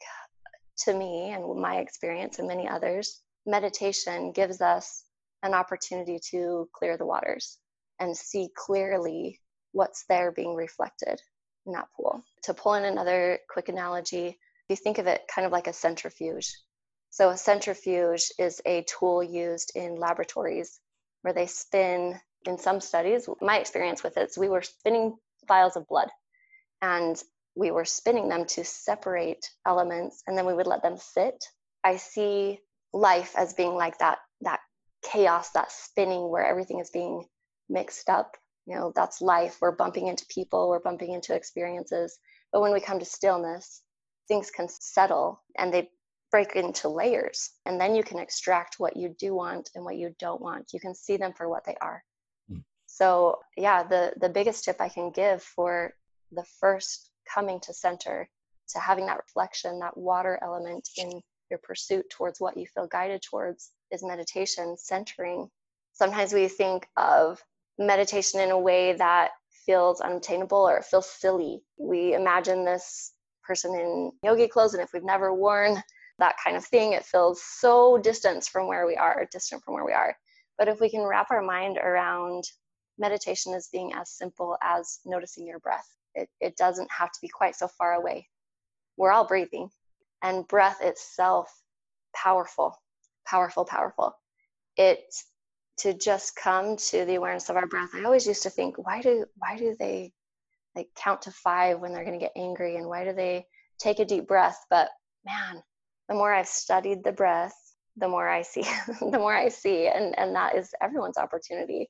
to 0.85 0.95
me 0.95 1.33
and 1.33 1.61
my 1.61 1.79
experience 1.79 2.39
and 2.39 2.49
many 2.49 2.69
others, 2.69 3.21
meditation 3.45 4.33
gives 4.33 4.61
us 4.61 5.05
an 5.43 5.55
opportunity 5.55 6.19
to 6.31 6.69
clear 6.73 6.97
the 6.97 7.07
waters 7.07 7.59
and 7.99 8.17
see 8.17 8.49
clearly 8.57 9.41
what's 9.73 10.05
there 10.09 10.33
being 10.33 10.55
reflected 10.55 11.21
in 11.67 11.73
that 11.73 11.89
pool. 11.97 12.23
To 12.45 12.55
pull 12.55 12.75
in 12.75 12.85
another 12.85 13.39
quick 13.51 13.69
analogy, 13.69 14.39
you 14.69 14.77
think 14.77 14.99
of 14.99 15.07
it 15.07 15.23
kind 15.33 15.47
of 15.47 15.53
like 15.53 15.67
a 15.67 15.73
centrifuge. 15.73 16.53
So, 17.11 17.31
a 17.31 17.37
centrifuge 17.37 18.31
is 18.39 18.61
a 18.67 18.85
tool 18.85 19.23
used 19.23 19.73
in 19.75 19.97
laboratories 19.97 20.79
where 21.23 21.35
they 21.35 21.47
spin, 21.47 22.21
in 22.47 22.59
some 22.59 22.81
studies, 22.81 23.29
my 23.41 23.59
experience 23.59 24.03
with 24.03 24.17
it 24.17 24.31
is 24.31 24.39
we 24.39 24.49
were 24.49 24.63
spinning 24.63 25.17
vials 25.47 25.77
of 25.77 25.89
blood 25.89 26.09
and 26.83 27.21
we 27.57 27.71
were 27.71 27.85
spinning 27.85 28.29
them 28.29 28.45
to 28.47 28.65
separate 28.65 29.51
elements 29.67 30.23
and 30.27 30.39
then 30.39 30.47
we 30.47 30.55
would 30.55 30.67
let 30.67 30.83
them 30.83 30.97
sit. 30.97 31.45
I 31.83 31.97
see 31.97 32.61
life 32.93 33.35
as 33.37 33.55
being 33.55 33.75
like 33.75 33.99
that, 33.99 34.19
that 34.43 34.61
chaos, 35.11 35.51
that 35.51 35.73
spinning 35.73 36.29
where 36.29 36.47
everything 36.47 36.81
is 36.81 36.91
being 36.91 37.25
mixed 37.69 38.09
up. 38.09 38.37
You 38.67 38.77
know, 38.77 38.93
that's 38.95 39.23
life. 39.23 39.57
We're 39.61 39.77
bumping 39.77 40.09
into 40.09 40.27
people, 40.27 40.69
we're 40.69 40.81
bumping 40.81 41.13
into 41.13 41.35
experiences. 41.35 42.19
But 42.53 42.61
when 42.61 42.73
we 42.73 42.81
come 42.81 42.99
to 42.99 43.05
stillness, 43.05 43.83
things 44.27 44.51
can 44.51 44.69
settle 44.69 45.43
and 45.57 45.73
they 45.73 45.91
break 46.31 46.55
into 46.57 46.89
layers. 46.89 47.51
And 47.65 47.81
then 47.81 47.95
you 47.95 48.03
can 48.03 48.19
extract 48.19 48.77
what 48.79 48.97
you 48.97 49.15
do 49.19 49.35
want 49.35 49.71
and 49.75 49.85
what 49.85 49.97
you 49.97 50.15
don't 50.19 50.43
want. 50.43 50.73
You 50.73 50.81
can 50.81 50.95
see 50.95 51.17
them 51.17 51.33
for 51.33 51.49
what 51.49 51.65
they 51.65 51.77
are. 51.81 52.03
Mm. 52.53 52.63
So, 52.87 53.39
yeah, 53.57 53.83
the, 53.83 54.13
the 54.21 54.29
biggest 54.29 54.65
tip 54.65 54.77
I 54.81 54.91
can 54.91 55.11
give 55.11 55.43
for 55.43 55.95
the 56.33 56.45
first 56.61 57.11
coming 57.33 57.61
to 57.61 57.73
center, 57.73 58.29
to 58.71 58.79
having 58.79 59.07
that 59.07 59.19
reflection, 59.19 59.79
that 59.81 59.97
water 59.97 60.39
element 60.43 60.89
in 60.99 61.23
your 61.51 61.61
pursuit 61.63 62.05
towards 62.11 62.41
what 62.41 62.59
you 62.59 62.67
feel 62.75 62.87
guided 62.87 63.23
towards 63.23 63.71
is 63.91 64.03
meditation, 64.03 64.77
centering. 64.77 65.51
Sometimes 65.93 66.33
we 66.33 66.49
think 66.49 66.87
of 66.97 67.43
meditation 67.79 68.41
in 68.41 68.51
a 68.51 68.59
way 68.59 68.93
that 68.95 69.31
feels 69.67 70.01
unattainable 70.01 70.69
or 70.69 70.83
feels 70.83 71.11
silly. 71.11 71.63
We 71.79 72.15
imagine 72.15 72.65
this 72.65 73.13
person 73.43 73.75
in 73.75 74.13
yogi 74.23 74.49
clothes, 74.49 74.75
and 74.75 74.83
if 74.83 74.93
we've 74.93 75.05
never 75.05 75.35
worn 75.35 75.83
that 76.19 76.37
kind 76.43 76.57
of 76.57 76.65
thing, 76.65 76.93
it 76.93 77.05
feels 77.05 77.43
so 77.43 77.99
distant 77.99 78.45
from 78.45 78.67
where 78.67 78.87
we 78.87 78.97
are, 78.97 79.27
distant 79.31 79.63
from 79.63 79.75
where 79.75 79.85
we 79.85 79.93
are. 79.93 80.17
But 80.57 80.69
if 80.69 80.81
we 80.81 80.91
can 80.91 81.03
wrap 81.03 81.31
our 81.31 81.43
mind 81.43 81.79
around 81.79 82.45
meditation 82.99 83.55
as 83.55 83.69
being 83.73 83.93
as 83.95 84.11
simple 84.11 84.57
as 84.63 84.99
noticing 85.05 85.47
your 85.47 85.61
breath, 85.61 85.87
it, 86.15 86.29
it 86.41 86.57
doesn't 86.57 86.91
have 86.91 87.13
to 87.13 87.21
be 87.23 87.29
quite 87.29 87.55
so 87.55 87.69
far 87.69 87.95
away. 87.95 88.27
We're 88.97 89.13
all 89.13 89.27
breathing, 89.27 89.71
and 90.23 90.49
breath 90.49 90.79
itself, 90.83 91.63
powerful, 92.15 92.77
powerful, 93.29 93.65
powerful. 93.65 94.15
It 94.77 95.03
to 95.79 95.95
just 95.95 96.35
come 96.37 96.77
to 96.77 97.05
the 97.05 97.15
awareness 97.15 97.49
of 97.49 97.57
our 97.57 97.67
breath. 97.67 97.91
I 97.95 98.05
always 98.05 98.27
used 98.27 98.43
to 98.43 98.51
think, 98.51 98.77
why 98.79 99.01
do 99.01 99.27
why 99.37 99.57
do 99.57 99.77
they 99.79 100.13
like 100.75 100.89
count 100.97 101.23
to 101.23 101.31
five 101.31 101.81
when 101.81 101.93
they're 101.93 102.05
going 102.05 102.19
to 102.19 102.25
get 102.25 102.33
angry, 102.37 102.77
and 102.77 102.87
why 102.87 103.05
do 103.05 103.13
they 103.13 103.47
take 103.79 103.99
a 103.99 104.05
deep 104.05 104.27
breath? 104.27 104.59
But 104.71 104.89
man, 105.25 105.63
the 106.09 106.15
more 106.15 106.33
I've 106.33 106.49
studied 106.49 107.05
the 107.05 107.13
breath, 107.13 107.55
the 107.97 108.09
more 108.09 108.29
I 108.29 108.43
see, 108.43 108.63
the 109.01 109.19
more 109.19 109.35
I 109.35 109.49
see, 109.49 109.89
and 109.89 110.19
and 110.19 110.35
that 110.35 110.57
is 110.57 110.71
everyone's 110.81 111.19
opportunity. 111.19 111.89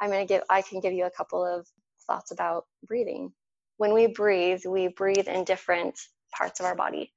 I'm 0.00 0.10
going 0.10 0.26
to 0.26 0.32
give. 0.32 0.42
I 0.50 0.62
can 0.62 0.80
give 0.80 0.92
you 0.92 1.06
a 1.06 1.10
couple 1.10 1.44
of 1.44 1.66
thoughts 2.06 2.30
about 2.30 2.64
breathing. 2.84 3.32
When 3.78 3.94
we 3.94 4.06
breathe, 4.08 4.62
we 4.66 4.88
breathe 4.88 5.28
in 5.28 5.44
different 5.44 5.98
parts 6.36 6.60
of 6.60 6.66
our 6.66 6.74
body. 6.74 7.12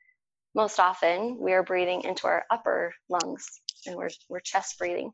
Most 0.54 0.80
often, 0.80 1.38
we 1.40 1.54
are 1.54 1.64
breathing 1.64 2.04
into 2.04 2.28
our 2.28 2.46
upper 2.50 2.94
lungs, 3.10 3.46
and 3.86 3.96
we're 3.96 4.10
we're 4.30 4.42
chest 4.42 4.78
breathing. 4.78 5.12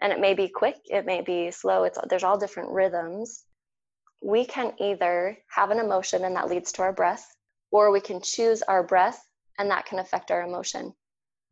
And 0.00 0.12
it 0.12 0.20
may 0.20 0.34
be 0.34 0.48
quick, 0.48 0.76
it 0.84 1.06
may 1.06 1.22
be 1.22 1.50
slow. 1.50 1.84
It's 1.84 1.98
there's 2.08 2.24
all 2.24 2.38
different 2.38 2.70
rhythms. 2.70 3.44
We 4.20 4.44
can 4.44 4.74
either 4.78 5.38
have 5.48 5.70
an 5.70 5.78
emotion, 5.78 6.24
and 6.24 6.36
that 6.36 6.48
leads 6.48 6.72
to 6.72 6.82
our 6.82 6.92
breath, 6.92 7.26
or 7.70 7.90
we 7.90 8.00
can 8.00 8.20
choose 8.20 8.62
our 8.62 8.82
breath 8.82 9.22
and 9.58 9.70
that 9.70 9.86
can 9.86 9.98
affect 9.98 10.30
our 10.30 10.42
emotion. 10.42 10.94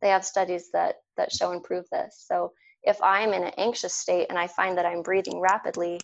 They 0.01 0.09
have 0.09 0.25
studies 0.25 0.69
that 0.71 0.95
that 1.17 1.31
show 1.31 1.51
and 1.51 1.63
prove 1.63 1.85
this. 1.91 2.23
So 2.27 2.53
if 2.83 3.01
I'm 3.01 3.33
in 3.33 3.43
an 3.43 3.53
anxious 3.57 3.95
state 3.95 4.27
and 4.29 4.37
I 4.37 4.47
find 4.47 4.77
that 4.77 4.85
I'm 4.85 5.01
breathing 5.01 5.39
rapidly, 5.39 5.99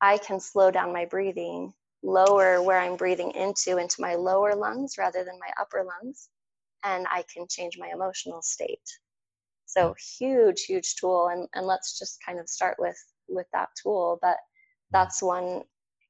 I 0.00 0.18
can 0.18 0.40
slow 0.40 0.70
down 0.70 0.92
my 0.92 1.04
breathing, 1.04 1.74
lower 2.02 2.62
where 2.62 2.80
I'm 2.80 2.96
breathing 2.96 3.30
into 3.32 3.78
into 3.78 4.00
my 4.00 4.14
lower 4.14 4.54
lungs 4.54 4.96
rather 4.98 5.24
than 5.24 5.38
my 5.38 5.52
upper 5.60 5.84
lungs, 5.84 6.28
and 6.84 7.06
I 7.10 7.24
can 7.32 7.46
change 7.48 7.78
my 7.78 7.90
emotional 7.92 8.42
state. 8.42 8.78
So 9.66 9.94
huge, 10.18 10.64
huge 10.64 10.96
tool. 10.96 11.28
And, 11.32 11.48
and 11.54 11.66
let's 11.66 11.98
just 11.98 12.18
kind 12.24 12.38
of 12.38 12.48
start 12.48 12.76
with 12.78 12.98
with 13.28 13.46
that 13.52 13.68
tool. 13.82 14.18
But 14.20 14.36
that's 14.90 15.22
one 15.22 15.62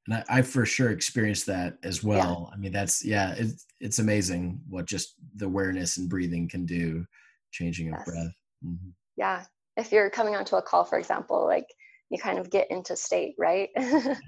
and 0.07 0.16
I, 0.16 0.38
I, 0.38 0.42
for 0.42 0.66
sure 0.66 0.90
experienced 0.90 1.46
that 1.46 1.78
as 1.85 2.02
well. 2.02 2.48
Yeah. 2.48 2.55
I 2.55 2.59
mean, 2.59 2.72
that's 2.72 3.05
yeah, 3.05 3.35
it's 3.37 3.66
it's 3.81 3.98
amazing 4.00 4.61
what 4.68 4.87
just 4.87 5.14
the 5.37 5.46
awareness 5.46 5.96
and 5.96 6.09
breathing 6.09 6.48
can 6.48 6.66
do, 6.66 7.07
changing 7.52 7.87
yes. 7.87 8.05
breath. 8.05 8.33
Mm-hmm. 8.64 8.90
Yeah, 9.16 9.44
if 9.76 9.92
you're 9.92 10.11
coming 10.11 10.35
onto 10.35 10.57
a 10.57 10.62
call, 10.62 10.85
for 10.85 10.98
example, 10.98 11.44
like 11.46 11.66
you 12.12 12.20
kind 12.20 12.38
of 12.38 12.51
get 12.51 12.70
into 12.70 12.96
state, 12.96 13.35
right? 13.38 13.70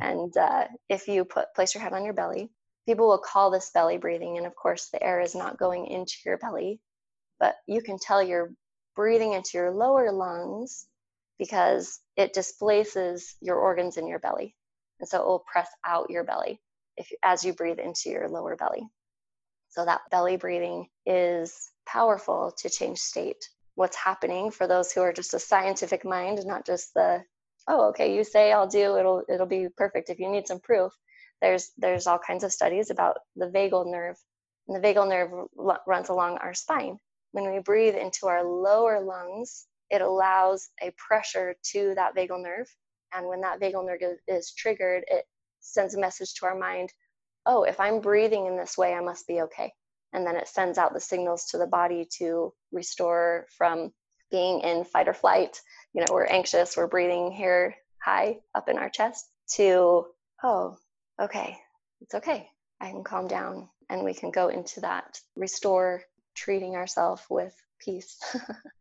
And 0.00 0.36
uh, 0.36 0.66
if 0.88 1.08
you 1.08 1.24
put 1.24 1.54
place 1.54 1.74
your 1.74 1.82
head 1.82 1.92
on 1.92 2.04
your 2.04 2.14
belly, 2.14 2.50
people 2.86 3.08
will 3.08 3.18
call 3.18 3.52
this 3.52 3.70
belly 3.70 3.98
breathing, 3.98 4.38
and 4.38 4.46
of 4.46 4.56
course, 4.56 4.88
the 4.90 5.02
air 5.02 5.20
is 5.20 5.36
not 5.36 5.58
going 5.58 5.86
into 5.86 6.14
your 6.26 6.38
belly, 6.38 6.80
but 7.40 7.54
you 7.68 7.82
can 7.82 7.98
tell 7.98 8.22
you're 8.22 8.52
breathing 8.96 9.34
into 9.34 9.58
your 9.58 9.70
lower 9.72 10.12
lungs 10.12 10.86
because 11.38 12.00
it 12.16 12.32
displaces 12.34 13.36
your 13.40 13.56
organs 13.58 13.96
in 13.98 14.08
your 14.08 14.20
belly 14.20 14.56
and 15.00 15.08
so 15.08 15.20
it 15.20 15.26
will 15.26 15.44
press 15.50 15.68
out 15.84 16.10
your 16.10 16.24
belly 16.24 16.60
if 16.96 17.10
as 17.22 17.44
you 17.44 17.52
breathe 17.52 17.78
into 17.78 18.10
your 18.10 18.28
lower 18.28 18.56
belly. 18.56 18.86
So 19.70 19.84
that 19.84 20.02
belly 20.10 20.36
breathing 20.36 20.88
is 21.04 21.72
powerful 21.86 22.52
to 22.58 22.70
change 22.70 22.98
state. 22.98 23.48
What's 23.74 23.96
happening 23.96 24.52
for 24.52 24.68
those 24.68 24.92
who 24.92 25.00
are 25.02 25.12
just 25.12 25.34
a 25.34 25.40
scientific 25.40 26.04
mind, 26.04 26.46
not 26.46 26.64
just 26.64 26.94
the 26.94 27.24
oh 27.68 27.88
okay 27.88 28.14
you 28.14 28.24
say 28.24 28.52
I'll 28.52 28.68
do 28.68 28.96
it'll 28.96 29.22
it'll 29.28 29.46
be 29.46 29.68
perfect 29.76 30.10
if 30.10 30.18
you 30.18 30.30
need 30.30 30.46
some 30.48 30.60
proof. 30.60 30.92
There's 31.42 31.70
there's 31.76 32.06
all 32.06 32.18
kinds 32.18 32.44
of 32.44 32.52
studies 32.52 32.90
about 32.90 33.18
the 33.36 33.46
vagal 33.46 33.90
nerve, 33.90 34.16
and 34.68 34.76
the 34.82 34.86
vagal 34.86 35.08
nerve 35.08 35.30
runs 35.86 36.08
along 36.08 36.38
our 36.38 36.54
spine. 36.54 36.98
When 37.32 37.52
we 37.52 37.58
breathe 37.60 37.96
into 37.96 38.28
our 38.28 38.44
lower 38.44 39.00
lungs, 39.00 39.66
it 39.90 40.00
allows 40.00 40.68
a 40.80 40.92
pressure 40.96 41.56
to 41.72 41.94
that 41.96 42.14
vagal 42.16 42.42
nerve 42.42 42.68
and 43.14 43.28
when 43.28 43.40
that 43.42 43.60
vagal 43.60 43.86
nerve 43.86 44.18
is 44.26 44.52
triggered, 44.52 45.04
it 45.06 45.24
sends 45.60 45.94
a 45.94 46.00
message 46.00 46.34
to 46.34 46.46
our 46.46 46.58
mind 46.58 46.90
oh, 47.46 47.64
if 47.64 47.78
I'm 47.78 48.00
breathing 48.00 48.46
in 48.46 48.56
this 48.56 48.78
way, 48.78 48.94
I 48.94 49.00
must 49.00 49.26
be 49.26 49.42
okay. 49.42 49.72
And 50.14 50.26
then 50.26 50.36
it 50.36 50.48
sends 50.48 50.78
out 50.78 50.94
the 50.94 51.00
signals 51.00 51.46
to 51.50 51.58
the 51.58 51.66
body 51.66 52.08
to 52.18 52.54
restore 52.72 53.46
from 53.58 53.92
being 54.30 54.60
in 54.60 54.84
fight 54.84 55.08
or 55.08 55.12
flight. 55.12 55.60
You 55.94 56.00
know, 56.00 56.12
we're 56.12 56.26
anxious, 56.26 56.76
we're 56.76 56.86
breathing 56.86 57.32
here 57.32 57.76
high 58.02 58.40
up 58.54 58.68
in 58.68 58.76
our 58.78 58.90
chest 58.90 59.26
to, 59.54 60.06
oh, 60.42 60.76
okay, 61.20 61.56
it's 62.00 62.14
okay. 62.14 62.48
I 62.80 62.90
can 62.90 63.04
calm 63.04 63.28
down 63.28 63.68
and 63.88 64.04
we 64.04 64.12
can 64.12 64.30
go 64.30 64.48
into 64.48 64.80
that 64.80 65.20
restore, 65.36 66.02
treating 66.34 66.74
ourselves 66.74 67.22
with 67.30 67.54
peace 67.78 68.18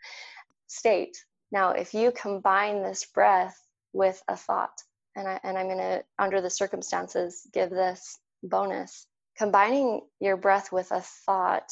state. 0.68 1.16
Now, 1.52 1.72
if 1.72 1.94
you 1.94 2.12
combine 2.12 2.82
this 2.82 3.06
breath 3.06 3.64
with 3.94 4.22
a 4.28 4.36
thought. 4.36 4.82
And, 5.16 5.28
I, 5.28 5.40
and 5.44 5.58
I'm 5.58 5.68
going 5.68 5.78
to, 5.78 6.04
under 6.20 6.42
the 6.42 6.50
circumstances, 6.50 7.48
give 7.54 7.70
this 7.70 8.18
bonus. 8.42 9.08
Combining 9.38 10.02
your 10.20 10.36
breath 10.38 10.72
with 10.72 10.92
a 10.92 11.02
thought 11.02 11.72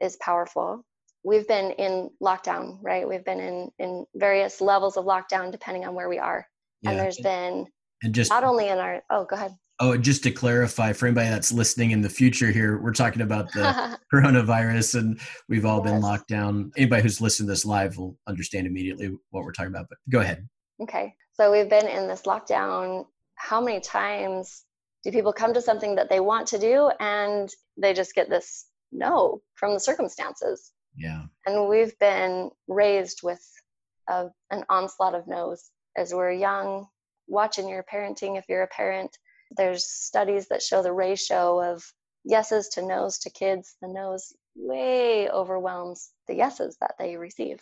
is 0.00 0.16
powerful. 0.16 0.84
We've 1.26 1.48
been 1.48 1.72
in 1.72 2.10
lockdown, 2.22 2.78
right? 2.82 3.06
We've 3.06 3.24
been 3.24 3.40
in, 3.40 3.70
in 3.80 4.06
various 4.14 4.60
levels 4.60 4.96
of 4.96 5.06
lockdown 5.06 5.50
depending 5.50 5.84
on 5.84 5.92
where 5.92 6.08
we 6.08 6.20
are. 6.20 6.46
Yeah. 6.82 6.90
And 6.90 7.00
there's 7.00 7.18
been 7.18 7.66
and 8.04 8.14
just 8.14 8.30
not 8.30 8.44
only 8.44 8.68
in 8.68 8.78
our, 8.78 9.02
oh, 9.10 9.24
go 9.24 9.34
ahead. 9.34 9.52
Oh, 9.80 9.96
just 9.96 10.22
to 10.22 10.30
clarify 10.30 10.92
for 10.92 11.06
anybody 11.06 11.28
that's 11.28 11.50
listening 11.50 11.90
in 11.90 12.00
the 12.00 12.08
future 12.08 12.52
here, 12.52 12.80
we're 12.80 12.92
talking 12.92 13.22
about 13.22 13.50
the 13.52 13.98
coronavirus 14.14 15.00
and 15.00 15.20
we've 15.48 15.66
all 15.66 15.82
yes. 15.84 15.90
been 15.90 16.00
locked 16.00 16.28
down. 16.28 16.70
Anybody 16.76 17.02
who's 17.02 17.20
listening 17.20 17.48
to 17.48 17.52
this 17.54 17.64
live 17.64 17.96
will 17.96 18.16
understand 18.28 18.68
immediately 18.68 19.10
what 19.30 19.42
we're 19.42 19.52
talking 19.52 19.72
about, 19.72 19.86
but 19.88 19.98
go 20.08 20.20
ahead. 20.20 20.48
Okay. 20.80 21.12
So 21.32 21.50
we've 21.50 21.68
been 21.68 21.88
in 21.88 22.06
this 22.06 22.22
lockdown. 22.22 23.04
How 23.34 23.60
many 23.60 23.80
times 23.80 24.62
do 25.02 25.10
people 25.10 25.32
come 25.32 25.52
to 25.54 25.60
something 25.60 25.96
that 25.96 26.08
they 26.08 26.20
want 26.20 26.46
to 26.48 26.58
do 26.58 26.92
and 27.00 27.50
they 27.76 27.94
just 27.94 28.14
get 28.14 28.30
this 28.30 28.66
no 28.92 29.42
from 29.56 29.74
the 29.74 29.80
circumstances? 29.80 30.70
Yeah. 30.96 31.24
And 31.46 31.68
we've 31.68 31.98
been 31.98 32.50
raised 32.68 33.20
with 33.22 33.42
a, 34.08 34.28
an 34.50 34.64
onslaught 34.68 35.14
of 35.14 35.26
no's 35.26 35.70
as 35.96 36.12
we're 36.12 36.32
young. 36.32 36.86
Watching 37.28 37.68
your 37.68 37.84
parenting, 37.92 38.38
if 38.38 38.44
you're 38.48 38.62
a 38.62 38.68
parent, 38.68 39.16
there's 39.56 39.86
studies 39.86 40.48
that 40.48 40.62
show 40.62 40.82
the 40.82 40.92
ratio 40.92 41.72
of 41.72 41.84
yeses 42.24 42.68
to 42.70 42.86
no's 42.86 43.18
to 43.20 43.30
kids. 43.30 43.76
The 43.82 43.88
no's 43.88 44.32
way 44.54 45.28
overwhelms 45.28 46.10
the 46.28 46.34
yeses 46.34 46.76
that 46.80 46.94
they 46.98 47.16
receive. 47.16 47.60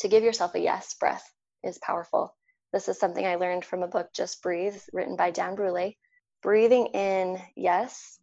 To 0.00 0.08
give 0.08 0.24
yourself 0.24 0.54
a 0.54 0.60
yes 0.60 0.94
breath 0.94 1.24
is 1.62 1.78
powerful. 1.78 2.34
This 2.72 2.88
is 2.88 2.98
something 2.98 3.24
I 3.24 3.36
learned 3.36 3.64
from 3.64 3.84
a 3.84 3.88
book, 3.88 4.08
Just 4.12 4.42
Breathe, 4.42 4.76
written 4.92 5.16
by 5.16 5.30
Dan 5.30 5.54
Brule. 5.54 5.92
Breathing 6.42 6.86
in, 6.88 7.40
yes. 7.56 8.18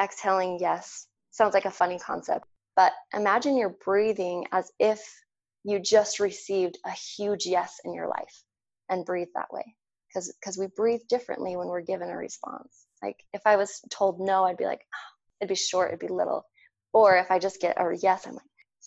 Exhaling, 0.00 0.58
yes. 0.60 1.06
Sounds 1.30 1.54
like 1.54 1.64
a 1.64 1.70
funny 1.70 1.98
concept, 1.98 2.46
but 2.76 2.92
imagine 3.14 3.56
you're 3.56 3.76
breathing 3.84 4.46
as 4.52 4.70
if 4.78 5.02
you 5.64 5.78
just 5.78 6.20
received 6.20 6.78
a 6.84 6.90
huge 6.90 7.46
yes 7.46 7.80
in 7.84 7.94
your 7.94 8.08
life 8.08 8.42
and 8.88 9.04
breathe 9.04 9.28
that 9.34 9.52
way. 9.52 9.64
Because 10.08 10.34
because 10.40 10.58
we 10.58 10.66
breathe 10.76 11.00
differently 11.08 11.56
when 11.56 11.68
we're 11.68 11.80
given 11.80 12.10
a 12.10 12.16
response. 12.16 12.86
Like 13.02 13.16
if 13.32 13.42
I 13.46 13.56
was 13.56 13.80
told 13.90 14.20
no, 14.20 14.44
I'd 14.44 14.56
be 14.56 14.66
like, 14.66 14.82
oh, 14.94 15.08
it'd 15.40 15.48
be 15.48 15.54
short, 15.54 15.88
it'd 15.88 16.00
be 16.00 16.08
little. 16.08 16.44
Or 16.92 17.16
if 17.16 17.30
I 17.30 17.38
just 17.38 17.60
get 17.60 17.80
a 17.80 17.96
yes, 17.96 18.26
I'm 18.26 18.34
like, 18.34 18.42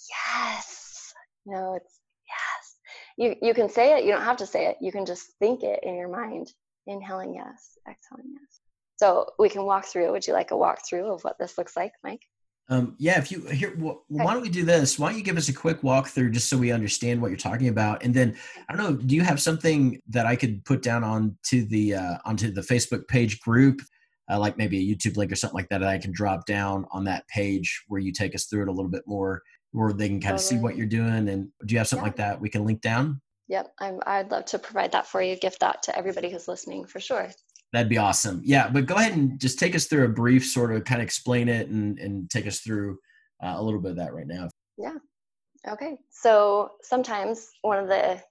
yes. 0.09 1.13
Know, 1.47 1.75
it's 1.75 1.99
yes 2.27 2.75
you 3.17 3.35
you 3.41 3.53
can 3.53 3.69
say 3.69 3.97
it 3.97 4.05
you 4.05 4.11
don't 4.11 4.23
have 4.23 4.37
to 4.37 4.47
say 4.47 4.67
it 4.67 4.77
you 4.81 4.91
can 4.91 5.05
just 5.05 5.31
think 5.39 5.63
it 5.63 5.79
in 5.83 5.95
your 5.95 6.09
mind 6.09 6.51
inhaling 6.87 7.33
yes 7.33 7.77
exhaling 7.89 8.33
yes 8.33 8.59
so 8.97 9.29
we 9.39 9.49
can 9.49 9.65
walk 9.65 9.85
through 9.85 10.11
would 10.11 10.25
you 10.25 10.33
like 10.33 10.51
a 10.51 10.57
walk 10.57 10.79
through 10.87 11.11
of 11.11 11.23
what 11.23 11.37
this 11.39 11.57
looks 11.57 11.75
like 11.75 11.93
mike 12.03 12.21
um, 12.69 12.95
yeah 12.97 13.17
if 13.17 13.31
you 13.31 13.41
here 13.41 13.75
well, 13.77 14.03
why 14.07 14.33
don't 14.33 14.41
we 14.41 14.49
do 14.49 14.63
this 14.63 14.97
why 14.97 15.09
don't 15.09 15.17
you 15.17 15.23
give 15.23 15.37
us 15.37 15.49
a 15.49 15.53
quick 15.53 15.81
walkthrough 15.81 16.31
just 16.31 16.49
so 16.49 16.57
we 16.57 16.71
understand 16.71 17.21
what 17.21 17.29
you're 17.29 17.37
talking 17.37 17.67
about 17.67 18.03
and 18.03 18.13
then 18.13 18.35
i 18.67 18.75
don't 18.75 18.83
know 18.83 18.97
do 18.97 19.15
you 19.15 19.21
have 19.21 19.41
something 19.41 20.01
that 20.07 20.25
i 20.25 20.35
could 20.35 20.63
put 20.65 20.81
down 20.81 21.03
onto 21.03 21.65
the 21.67 21.93
uh, 21.93 22.17
onto 22.25 22.51
the 22.51 22.61
facebook 22.61 23.07
page 23.07 23.39
group 23.41 23.81
uh, 24.31 24.39
like 24.39 24.57
maybe 24.57 24.77
a 24.79 24.95
youtube 24.95 25.15
link 25.17 25.31
or 25.31 25.35
something 25.35 25.55
like 25.55 25.69
that 25.69 25.79
that 25.79 25.89
i 25.89 25.97
can 25.97 26.11
drop 26.11 26.45
down 26.45 26.85
on 26.91 27.03
that 27.03 27.27
page 27.27 27.83
where 27.87 28.01
you 28.01 28.11
take 28.11 28.33
us 28.33 28.45
through 28.45 28.63
it 28.63 28.67
a 28.67 28.71
little 28.71 28.91
bit 28.91 29.03
more 29.05 29.41
where 29.75 29.91
they 29.91 30.07
can 30.07 30.21
kind 30.21 30.35
of 30.35 30.41
see 30.41 30.57
what 30.57 30.77
you're 30.77 30.85
doing. 30.85 31.27
And 31.27 31.49
do 31.65 31.73
you 31.73 31.77
have 31.79 31.87
something 31.87 32.05
yeah. 32.05 32.09
like 32.09 32.17
that 32.17 32.41
we 32.41 32.49
can 32.49 32.65
link 32.65 32.81
down? 32.81 33.21
Yep, 33.49 33.73
I'm, 33.79 33.99
I'd 34.07 34.31
love 34.31 34.45
to 34.45 34.59
provide 34.59 34.93
that 34.93 35.05
for 35.05 35.21
you, 35.21 35.35
gift 35.35 35.59
that 35.59 35.83
to 35.83 35.97
everybody 35.97 36.31
who's 36.31 36.47
listening 36.47 36.85
for 36.85 36.99
sure. 36.99 37.29
That'd 37.73 37.89
be 37.89 37.97
awesome. 37.97 38.41
Yeah, 38.43 38.69
but 38.69 38.85
go 38.85 38.95
ahead 38.95 39.13
and 39.13 39.39
just 39.39 39.59
take 39.59 39.75
us 39.75 39.85
through 39.87 40.05
a 40.05 40.09
brief 40.09 40.45
sort 40.45 40.73
of 40.73 40.85
kind 40.85 41.01
of 41.01 41.05
explain 41.05 41.49
it 41.49 41.67
and, 41.67 41.99
and 41.99 42.29
take 42.29 42.47
us 42.47 42.59
through 42.59 42.97
uh, 43.43 43.55
a 43.57 43.61
little 43.61 43.81
bit 43.81 43.91
of 43.91 43.97
that 43.97 44.13
right 44.13 44.27
now. 44.27 44.49
Yeah. 44.77 44.95
Okay. 45.67 45.97
So 46.11 46.71
sometimes 46.83 47.49
one 47.61 47.79
of 47.79 47.87
the 47.87 48.21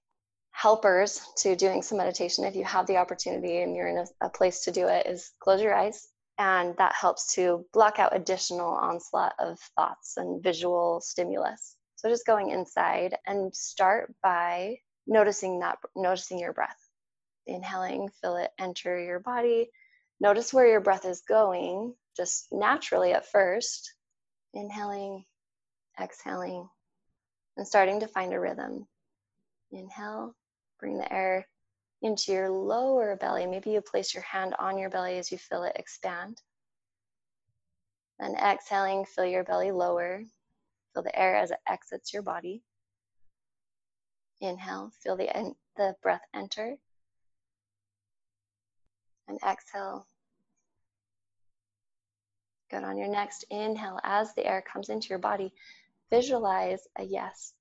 helpers 0.53 1.21
to 1.39 1.57
doing 1.57 1.83
some 1.83 1.99
meditation, 1.99 2.45
if 2.45 2.55
you 2.55 2.65
have 2.65 2.87
the 2.87 2.97
opportunity 2.97 3.59
and 3.63 3.75
you're 3.75 3.89
in 3.89 3.99
a, 3.99 4.27
a 4.27 4.31
place 4.31 4.61
to 4.65 4.71
do 4.71 4.87
it, 4.87 5.07
is 5.07 5.33
close 5.41 5.61
your 5.61 5.75
eyes 5.75 6.09
and 6.39 6.75
that 6.79 6.95
helps 6.95 7.35
to 7.35 7.65
block 7.73 7.99
out 7.99 8.15
additional 8.15 8.71
onslaught 8.71 9.35
of 9.39 9.59
thoughts 9.77 10.17
and 10.17 10.43
visual 10.43 11.01
stimulus. 11.01 11.77
So 11.97 12.09
just 12.09 12.27
going 12.27 12.51
inside 12.51 13.17
and 13.27 13.55
start 13.55 14.15
by 14.23 14.79
noticing 15.07 15.61
that 15.61 15.79
noticing 15.95 16.39
your 16.39 16.53
breath. 16.53 16.84
Inhaling, 17.47 18.11
feel 18.21 18.37
it 18.37 18.51
enter 18.59 18.99
your 18.99 19.21
body. 19.21 19.71
Notice 20.21 20.53
where 20.53 20.67
your 20.67 20.81
breath 20.81 21.05
is 21.05 21.23
going, 21.23 21.95
just 22.17 22.49
naturally 22.53 23.13
at 23.13 23.27
first. 23.27 23.95
Inhaling, 24.55 25.25
exhaling, 26.01 26.69
and 27.57 27.67
starting 27.67 28.01
to 28.01 28.09
find 28.09 28.33
a 28.33 28.41
rhythm. 28.41 28.87
Inhale, 29.73 30.35
bring 30.79 30.97
the 30.97 31.13
air 31.13 31.47
into 32.03 32.33
your 32.33 32.51
lower 32.51 33.17
belly. 33.17 33.47
Maybe 33.47 33.71
you 33.71 33.81
place 33.81 34.15
your 34.15 34.23
hand 34.23 34.55
on 34.59 34.79
your 34.79 34.91
belly 34.91 35.19
as 35.19 35.33
you 35.33 35.39
feel 35.39 35.65
it 35.65 35.77
expand. 35.77 36.41
And 38.19 38.37
exhaling, 38.37 39.05
feel 39.07 39.25
your 39.25 39.45
belly 39.45 39.73
lower. 39.73 40.23
Feel 40.93 41.03
the 41.03 41.19
air 41.19 41.37
as 41.37 41.51
it 41.51 41.59
exits 41.67 42.13
your 42.13 42.23
body. 42.23 42.63
Inhale, 44.41 44.93
feel 45.03 45.17
the, 45.17 45.55
the 45.77 45.97
breath 46.03 46.23
enter. 46.35 46.77
And 49.29 49.39
exhale. 49.43 50.07
Good. 52.71 52.85
On 52.85 52.99
your 52.99 53.09
next 53.09 53.45
inhale, 53.51 54.01
as 54.03 54.35
the 54.35 54.47
air 54.47 54.63
comes 54.63 54.89
into 54.89 55.09
your 55.09 55.19
body, 55.19 55.53
visualize 56.11 56.81
a 56.97 57.05
yes. 57.05 57.53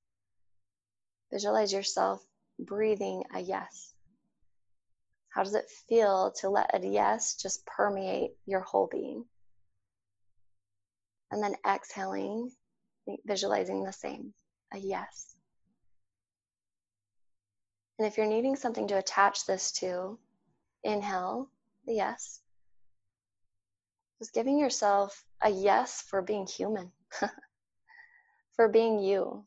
Visualize 1.32 1.73
yourself 1.73 2.26
breathing 2.60 3.23
a 3.34 3.39
yes. 3.39 3.93
How 5.30 5.43
does 5.43 5.56
it 5.56 5.69
feel 5.89 6.32
to 6.41 6.49
let 6.49 6.76
a 6.76 6.88
yes 6.88 7.36
just 7.36 7.65
permeate 7.65 8.32
your 8.45 8.62
whole 8.62 8.88
being? 8.91 9.26
And 11.32 11.41
then 11.41 11.56
exhaling, 11.67 12.52
visualizing 13.26 13.84
the 13.84 13.93
same 13.93 14.34
a 14.71 14.78
yes. 14.78 15.36
And 17.97 18.08
if 18.08 18.17
you're 18.17 18.28
needing 18.28 18.56
something 18.56 18.88
to 18.88 18.97
attach 18.97 19.45
this 19.45 19.71
to, 19.73 20.19
inhale 20.84 21.49
the 21.85 21.93
yes. 21.93 22.41
Just 24.19 24.33
giving 24.33 24.57
yourself 24.57 25.23
a 25.41 25.49
yes 25.49 26.01
for 26.01 26.21
being 26.21 26.47
human, 26.47 26.91
for 28.55 28.69
being 28.69 28.99
you. 28.99 29.45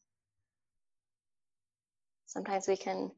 Sometimes 2.26 2.68
we 2.68 2.76
can 2.76 3.10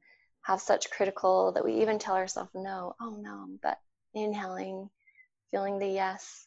have 0.43 0.61
such 0.61 0.91
critical 0.91 1.53
that 1.53 1.65
we 1.65 1.81
even 1.81 1.99
tell 1.99 2.15
ourselves 2.15 2.51
no, 2.55 2.95
oh 3.01 3.17
no, 3.21 3.49
but 3.63 3.79
inhaling, 4.15 4.89
feeling 5.51 5.79
the 5.79 5.89
yes, 5.89 6.47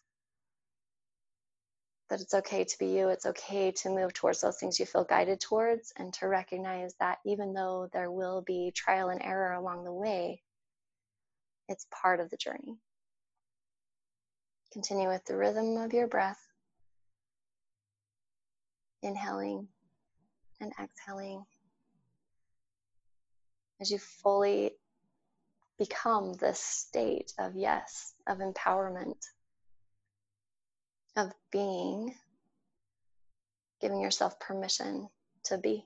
that 2.09 2.21
it's 2.21 2.33
okay 2.33 2.63
to 2.63 2.77
be 2.77 2.87
you, 2.87 3.09
it's 3.09 3.25
okay 3.25 3.71
to 3.71 3.89
move 3.89 4.13
towards 4.13 4.41
those 4.41 4.57
things 4.57 4.79
you 4.79 4.85
feel 4.85 5.03
guided 5.03 5.39
towards, 5.39 5.93
and 5.97 6.13
to 6.13 6.27
recognize 6.27 6.93
that 6.99 7.19
even 7.25 7.53
though 7.53 7.89
there 7.93 8.11
will 8.11 8.41
be 8.41 8.71
trial 8.75 9.09
and 9.09 9.21
error 9.21 9.53
along 9.53 9.83
the 9.83 9.93
way, 9.93 10.41
it's 11.71 11.87
part 11.89 12.19
of 12.19 12.29
the 12.29 12.37
journey. 12.37 12.77
Continue 14.73 15.07
with 15.07 15.25
the 15.25 15.35
rhythm 15.35 15.77
of 15.77 15.93
your 15.93 16.07
breath, 16.07 16.39
inhaling 19.01 19.67
and 20.59 20.71
exhaling 20.81 21.43
as 23.79 23.89
you 23.89 23.97
fully 23.97 24.71
become 25.79 26.33
this 26.33 26.59
state 26.59 27.33
of 27.39 27.55
yes, 27.55 28.13
of 28.27 28.37
empowerment 28.37 29.17
of 31.17 31.31
being, 31.51 32.13
giving 33.81 33.99
yourself 33.99 34.39
permission 34.39 35.09
to 35.45 35.57
be. 35.57 35.85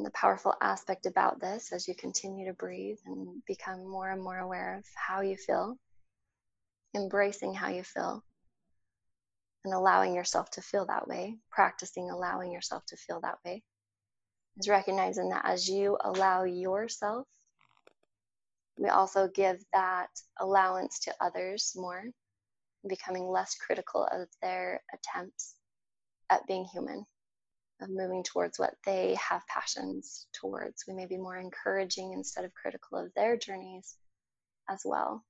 The 0.00 0.10
powerful 0.12 0.54
aspect 0.60 1.06
about 1.06 1.40
this, 1.40 1.72
as 1.72 1.88
you 1.88 1.94
continue 1.94 2.46
to 2.46 2.54
breathe 2.54 2.98
and 3.04 3.44
become 3.46 3.84
more 3.84 4.08
and 4.08 4.22
more 4.22 4.38
aware 4.38 4.76
of 4.78 4.86
how 4.94 5.22
you 5.22 5.36
feel, 5.36 5.76
embracing 6.94 7.52
how 7.52 7.68
you 7.68 7.82
feel, 7.82 8.22
and 9.64 9.74
allowing 9.74 10.14
yourself 10.14 10.50
to 10.52 10.62
feel 10.62 10.86
that 10.86 11.08
way, 11.08 11.38
practicing 11.50 12.10
allowing 12.10 12.52
yourself 12.52 12.86
to 12.86 12.96
feel 12.96 13.20
that 13.20 13.38
way, 13.44 13.64
is 14.56 14.68
recognizing 14.68 15.30
that 15.30 15.44
as 15.44 15.68
you 15.68 15.98
allow 16.02 16.44
yourself, 16.44 17.26
we 18.78 18.88
also 18.88 19.26
give 19.26 19.62
that 19.72 20.10
allowance 20.38 21.00
to 21.00 21.14
others 21.20 21.72
more 21.74 22.04
becoming 22.88 23.26
less 23.26 23.56
critical 23.56 24.04
of 24.04 24.28
their 24.40 24.80
attempts 24.94 25.56
at 26.30 26.46
being 26.46 26.64
human, 26.64 27.04
of 27.80 27.90
moving 27.90 28.22
towards 28.24 28.58
what 28.58 28.74
they 28.84 29.16
have 29.16 29.46
passions 29.46 30.26
towards. 30.32 30.84
We 30.86 30.94
may 30.94 31.06
be 31.06 31.16
more 31.16 31.36
encouraging 31.36 32.12
instead 32.12 32.44
of 32.44 32.54
critical 32.54 32.98
of 32.98 33.12
their 33.14 33.36
journeys 33.36 33.96
as 34.68 34.82
well, 34.84 35.24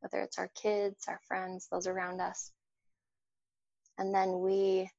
whether 0.00 0.20
it's 0.22 0.38
our 0.38 0.50
kids, 0.60 1.04
our 1.08 1.20
friends, 1.28 1.68
those 1.70 1.86
around 1.86 2.20
us. 2.20 2.50
And 3.98 4.14
then 4.14 4.40
we, 4.40 4.90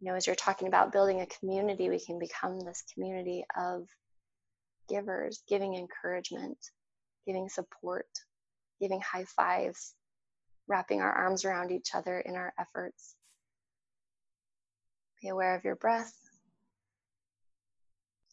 you 0.00 0.08
know, 0.08 0.14
as 0.14 0.26
you're 0.26 0.36
talking 0.36 0.68
about 0.68 0.92
building 0.92 1.20
a 1.20 1.26
community, 1.26 1.88
we 1.88 1.98
can 1.98 2.18
become 2.18 2.60
this 2.60 2.84
community 2.94 3.44
of 3.56 3.88
givers, 4.88 5.42
giving 5.48 5.74
encouragement, 5.74 6.58
giving 7.26 7.48
support, 7.48 8.06
giving 8.80 9.00
high 9.00 9.24
fives, 9.24 9.94
wrapping 10.68 11.00
our 11.00 11.12
arms 11.12 11.44
around 11.44 11.72
each 11.72 11.94
other 11.94 12.20
in 12.20 12.36
our 12.36 12.52
efforts. 12.58 13.14
Be 15.20 15.28
aware 15.28 15.56
of 15.56 15.64
your 15.64 15.76
breath. 15.76 16.14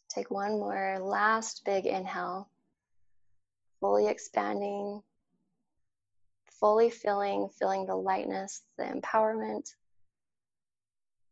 Take 0.09 0.29
one 0.29 0.59
more 0.59 0.99
last 1.01 1.63
big 1.65 1.85
inhale, 1.85 2.49
fully 3.79 4.07
expanding, 4.07 5.01
fully 6.59 6.89
filling, 6.89 7.49
feeling 7.59 7.85
the 7.85 7.95
lightness, 7.95 8.61
the 8.77 8.83
empowerment, 8.83 9.67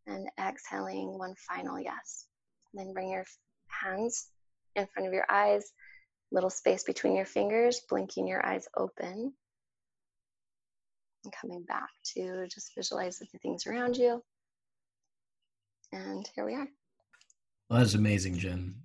and 0.07 0.27
exhaling 0.39 1.17
one 1.17 1.35
final 1.35 1.79
yes. 1.79 2.25
And 2.71 2.79
then 2.79 2.93
bring 2.93 3.09
your 3.09 3.25
hands 3.67 4.27
in 4.75 4.87
front 4.87 5.07
of 5.07 5.13
your 5.13 5.25
eyes, 5.29 5.71
little 6.31 6.49
space 6.49 6.83
between 6.83 7.15
your 7.15 7.25
fingers, 7.25 7.81
blinking 7.87 8.27
your 8.27 8.45
eyes 8.45 8.67
open 8.75 9.33
and 11.23 11.33
coming 11.33 11.63
back 11.63 11.89
to 12.15 12.47
just 12.47 12.73
visualize 12.75 13.19
the 13.19 13.25
things 13.39 13.65
around 13.65 13.95
you. 13.97 14.21
And 15.93 16.27
here 16.35 16.45
we 16.45 16.55
are. 16.55 16.67
Well, 17.69 17.79
that's 17.79 17.93
amazing, 17.93 18.37
Jen. 18.37 18.75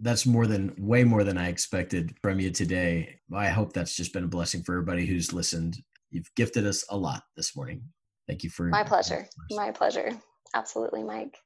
That's 0.00 0.26
more 0.26 0.46
than 0.46 0.74
way 0.78 1.02
more 1.02 1.24
than 1.24 1.38
I 1.38 1.48
expected 1.48 2.14
from 2.22 2.38
you 2.38 2.50
today. 2.50 3.18
I 3.34 3.48
hope 3.48 3.72
that's 3.72 3.96
just 3.96 4.12
been 4.12 4.24
a 4.24 4.28
blessing 4.28 4.62
for 4.62 4.74
everybody 4.74 5.06
who's 5.06 5.32
listened. 5.32 5.78
You've 6.10 6.30
gifted 6.36 6.66
us 6.66 6.84
a 6.90 6.96
lot 6.96 7.22
this 7.36 7.56
morning. 7.56 7.82
Thank 8.28 8.44
you 8.44 8.50
for 8.50 8.66
my 8.66 8.84
pleasure. 8.84 9.26
My 9.50 9.70
pleasure. 9.70 10.10
Absolutely, 10.54 11.02
Mike. 11.02 11.36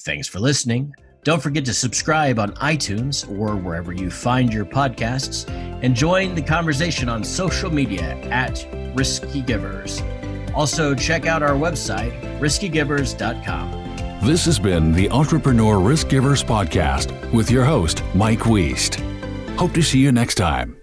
Thanks 0.00 0.26
for 0.26 0.40
listening. 0.40 0.92
Don't 1.22 1.42
forget 1.42 1.64
to 1.66 1.74
subscribe 1.74 2.38
on 2.38 2.52
iTunes 2.54 3.28
or 3.38 3.54
wherever 3.54 3.92
you 3.92 4.10
find 4.10 4.52
your 4.52 4.64
podcasts 4.64 5.48
and 5.82 5.94
join 5.94 6.34
the 6.34 6.42
conversation 6.42 7.08
on 7.08 7.22
social 7.22 7.70
media 7.70 8.14
at 8.30 8.66
Risky 8.94 9.42
Givers. 9.42 10.02
Also, 10.54 10.94
check 10.94 11.26
out 11.26 11.42
our 11.42 11.54
website, 11.56 12.12
riskygivers.com. 12.40 13.82
This 14.22 14.44
has 14.44 14.58
been 14.58 14.92
the 14.92 15.10
Entrepreneur 15.10 15.80
Risk 15.80 16.08
Givers 16.08 16.44
Podcast 16.44 17.32
with 17.32 17.50
your 17.50 17.64
host, 17.64 18.02
Mike 18.14 18.40
Weist. 18.40 19.00
Hope 19.56 19.72
to 19.72 19.82
see 19.82 19.98
you 19.98 20.12
next 20.12 20.36
time. 20.36 20.81